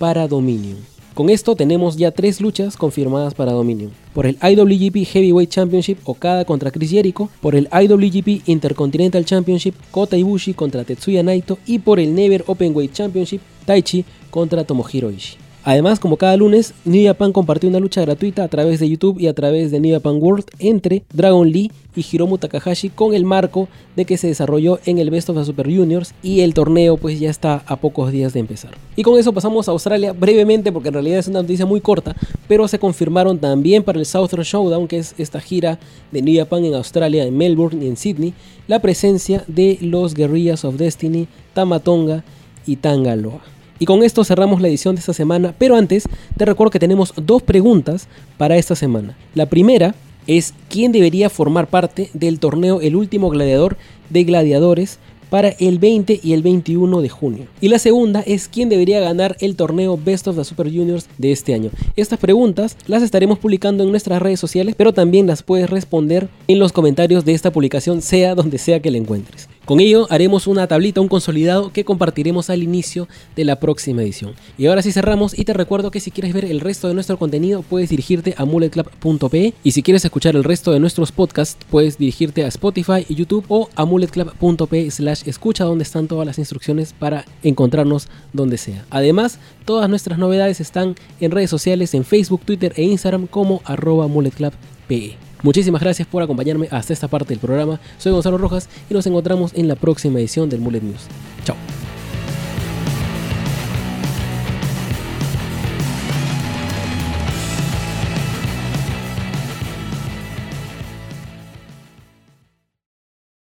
para 0.00 0.26
Dominion. 0.26 0.93
Con 1.14 1.30
esto 1.30 1.54
tenemos 1.54 1.96
ya 1.96 2.10
tres 2.10 2.40
luchas 2.40 2.76
confirmadas 2.76 3.34
para 3.34 3.52
Dominion. 3.52 3.92
Por 4.14 4.26
el 4.26 4.36
IWGP 4.42 5.06
Heavyweight 5.06 5.48
Championship 5.48 5.98
Okada 6.02 6.44
contra 6.44 6.72
Chris 6.72 6.90
Jericho, 6.90 7.30
por 7.40 7.54
el 7.54 7.68
IWGP 7.72 8.48
Intercontinental 8.48 9.24
Championship 9.24 9.76
Kota 9.92 10.16
Ibushi 10.16 10.54
contra 10.54 10.82
Tetsuya 10.82 11.22
Naito 11.22 11.58
y 11.66 11.78
por 11.78 12.00
el 12.00 12.16
Never 12.16 12.42
Openweight 12.48 12.92
Championship 12.92 13.42
Taichi 13.64 14.04
contra 14.30 14.64
Tomohiro 14.64 15.12
Ishii. 15.12 15.43
Además, 15.64 15.98
como 15.98 16.18
cada 16.18 16.36
lunes, 16.36 16.74
New 16.84 17.06
Japan 17.06 17.32
compartió 17.32 17.70
una 17.70 17.80
lucha 17.80 18.02
gratuita 18.02 18.44
a 18.44 18.48
través 18.48 18.80
de 18.80 18.88
YouTube 18.88 19.18
y 19.18 19.28
a 19.28 19.32
través 19.32 19.70
de 19.70 19.80
New 19.80 19.94
Japan 19.94 20.18
World 20.20 20.44
entre 20.58 21.04
Dragon 21.10 21.50
Lee 21.50 21.72
y 21.96 22.04
Hiromu 22.04 22.36
Takahashi 22.36 22.90
con 22.90 23.14
el 23.14 23.24
marco 23.24 23.68
de 23.96 24.04
que 24.04 24.18
se 24.18 24.26
desarrolló 24.26 24.78
en 24.84 24.98
el 24.98 25.08
Best 25.08 25.30
of 25.30 25.38
the 25.38 25.44
Super 25.44 25.74
Juniors 25.74 26.12
y 26.22 26.40
el 26.40 26.52
torneo 26.52 26.98
pues 26.98 27.18
ya 27.18 27.30
está 27.30 27.62
a 27.66 27.76
pocos 27.76 28.12
días 28.12 28.34
de 28.34 28.40
empezar. 28.40 28.72
Y 28.94 29.02
con 29.02 29.18
eso 29.18 29.32
pasamos 29.32 29.66
a 29.66 29.70
Australia 29.70 30.12
brevemente 30.12 30.70
porque 30.70 30.88
en 30.88 30.94
realidad 30.94 31.20
es 31.20 31.28
una 31.28 31.40
noticia 31.40 31.64
muy 31.64 31.80
corta, 31.80 32.14
pero 32.46 32.68
se 32.68 32.78
confirmaron 32.78 33.38
también 33.38 33.82
para 33.84 33.98
el 33.98 34.04
Southern 34.04 34.42
Showdown, 34.42 34.86
que 34.86 34.98
es 34.98 35.14
esta 35.16 35.40
gira 35.40 35.78
de 36.12 36.20
New 36.20 36.36
Japan 36.36 36.66
en 36.66 36.74
Australia, 36.74 37.24
en 37.24 37.38
Melbourne 37.38 37.82
y 37.82 37.88
en 37.88 37.96
Sydney, 37.96 38.34
la 38.68 38.80
presencia 38.80 39.44
de 39.46 39.78
los 39.80 40.12
Guerrillas 40.12 40.66
of 40.66 40.76
Destiny, 40.76 41.26
Tamatonga 41.54 42.22
y 42.66 42.76
Tangaloa. 42.76 43.53
Y 43.78 43.86
con 43.86 44.02
esto 44.02 44.24
cerramos 44.24 44.60
la 44.60 44.68
edición 44.68 44.94
de 44.94 45.00
esta 45.00 45.12
semana, 45.12 45.54
pero 45.58 45.76
antes 45.76 46.08
te 46.36 46.44
recuerdo 46.44 46.70
que 46.70 46.78
tenemos 46.78 47.12
dos 47.16 47.42
preguntas 47.42 48.08
para 48.38 48.56
esta 48.56 48.74
semana. 48.76 49.16
La 49.34 49.46
primera 49.46 49.94
es 50.26 50.54
quién 50.68 50.92
debería 50.92 51.28
formar 51.28 51.66
parte 51.66 52.10
del 52.14 52.38
torneo 52.38 52.80
El 52.80 52.96
Último 52.96 53.30
Gladiador 53.30 53.76
de 54.10 54.24
Gladiadores 54.24 54.98
para 55.34 55.48
el 55.48 55.80
20 55.80 56.20
y 56.22 56.32
el 56.32 56.42
21 56.42 57.00
de 57.00 57.08
junio. 57.08 57.46
Y 57.60 57.68
la 57.68 57.80
segunda 57.80 58.20
es 58.20 58.46
quién 58.46 58.68
debería 58.68 59.00
ganar 59.00 59.36
el 59.40 59.56
torneo 59.56 59.98
Best 60.02 60.28
of 60.28 60.36
the 60.36 60.44
Super 60.44 60.68
Juniors 60.68 61.08
de 61.18 61.32
este 61.32 61.54
año. 61.54 61.70
Estas 61.96 62.20
preguntas 62.20 62.76
las 62.86 63.02
estaremos 63.02 63.40
publicando 63.40 63.82
en 63.82 63.90
nuestras 63.90 64.22
redes 64.22 64.38
sociales, 64.38 64.76
pero 64.76 64.92
también 64.92 65.26
las 65.26 65.42
puedes 65.42 65.68
responder 65.68 66.28
en 66.46 66.60
los 66.60 66.72
comentarios 66.72 67.24
de 67.24 67.34
esta 67.34 67.52
publicación, 67.52 68.00
sea 68.00 68.36
donde 68.36 68.58
sea 68.58 68.80
que 68.80 68.92
la 68.92 68.98
encuentres. 68.98 69.48
Con 69.64 69.80
ello 69.80 70.06
haremos 70.10 70.46
una 70.46 70.66
tablita, 70.66 71.00
un 71.00 71.08
consolidado 71.08 71.72
que 71.72 71.86
compartiremos 71.86 72.50
al 72.50 72.62
inicio 72.62 73.08
de 73.34 73.44
la 73.44 73.58
próxima 73.60 74.02
edición. 74.02 74.34
Y 74.58 74.66
ahora 74.66 74.82
sí 74.82 74.92
cerramos 74.92 75.38
y 75.38 75.44
te 75.44 75.54
recuerdo 75.54 75.90
que 75.90 76.00
si 76.00 76.10
quieres 76.10 76.34
ver 76.34 76.44
el 76.44 76.60
resto 76.60 76.86
de 76.86 76.94
nuestro 76.94 77.18
contenido 77.18 77.62
puedes 77.62 77.88
dirigirte 77.88 78.34
a 78.36 78.44
mulletclub.pe 78.44 79.54
y 79.64 79.70
si 79.70 79.82
quieres 79.82 80.04
escuchar 80.04 80.36
el 80.36 80.44
resto 80.44 80.70
de 80.72 80.80
nuestros 80.80 81.12
podcasts 81.12 81.56
puedes 81.70 81.96
dirigirte 81.96 82.44
a 82.44 82.48
Spotify 82.48 83.06
YouTube 83.08 83.46
o 83.48 83.70
a 83.74 83.86
mulletclub.pe 83.86 84.90
slash 84.90 85.22
escucha 85.24 85.64
donde 85.64 85.84
están 85.84 86.08
todas 86.08 86.26
las 86.26 86.38
instrucciones 86.38 86.92
para 86.92 87.24
encontrarnos 87.42 88.08
donde 88.34 88.58
sea. 88.58 88.84
Además, 88.90 89.38
todas 89.64 89.88
nuestras 89.88 90.18
novedades 90.18 90.60
están 90.60 90.94
en 91.20 91.30
redes 91.30 91.48
sociales 91.48 91.94
en 91.94 92.04
Facebook, 92.04 92.42
Twitter 92.44 92.74
e 92.76 92.82
Instagram 92.82 93.26
como 93.26 93.62
arroba 93.64 94.08
mulletclub.pe. 94.08 95.23
Muchísimas 95.44 95.82
gracias 95.82 96.08
por 96.08 96.22
acompañarme 96.22 96.68
hasta 96.70 96.94
esta 96.94 97.06
parte 97.06 97.28
del 97.28 97.38
programa. 97.38 97.78
Soy 97.98 98.12
Gonzalo 98.12 98.38
Rojas 98.38 98.70
y 98.88 98.94
nos 98.94 99.06
encontramos 99.06 99.52
en 99.54 99.68
la 99.68 99.74
próxima 99.74 100.18
edición 100.18 100.48
del 100.48 100.62
Mullet 100.62 100.80
News. 100.80 101.02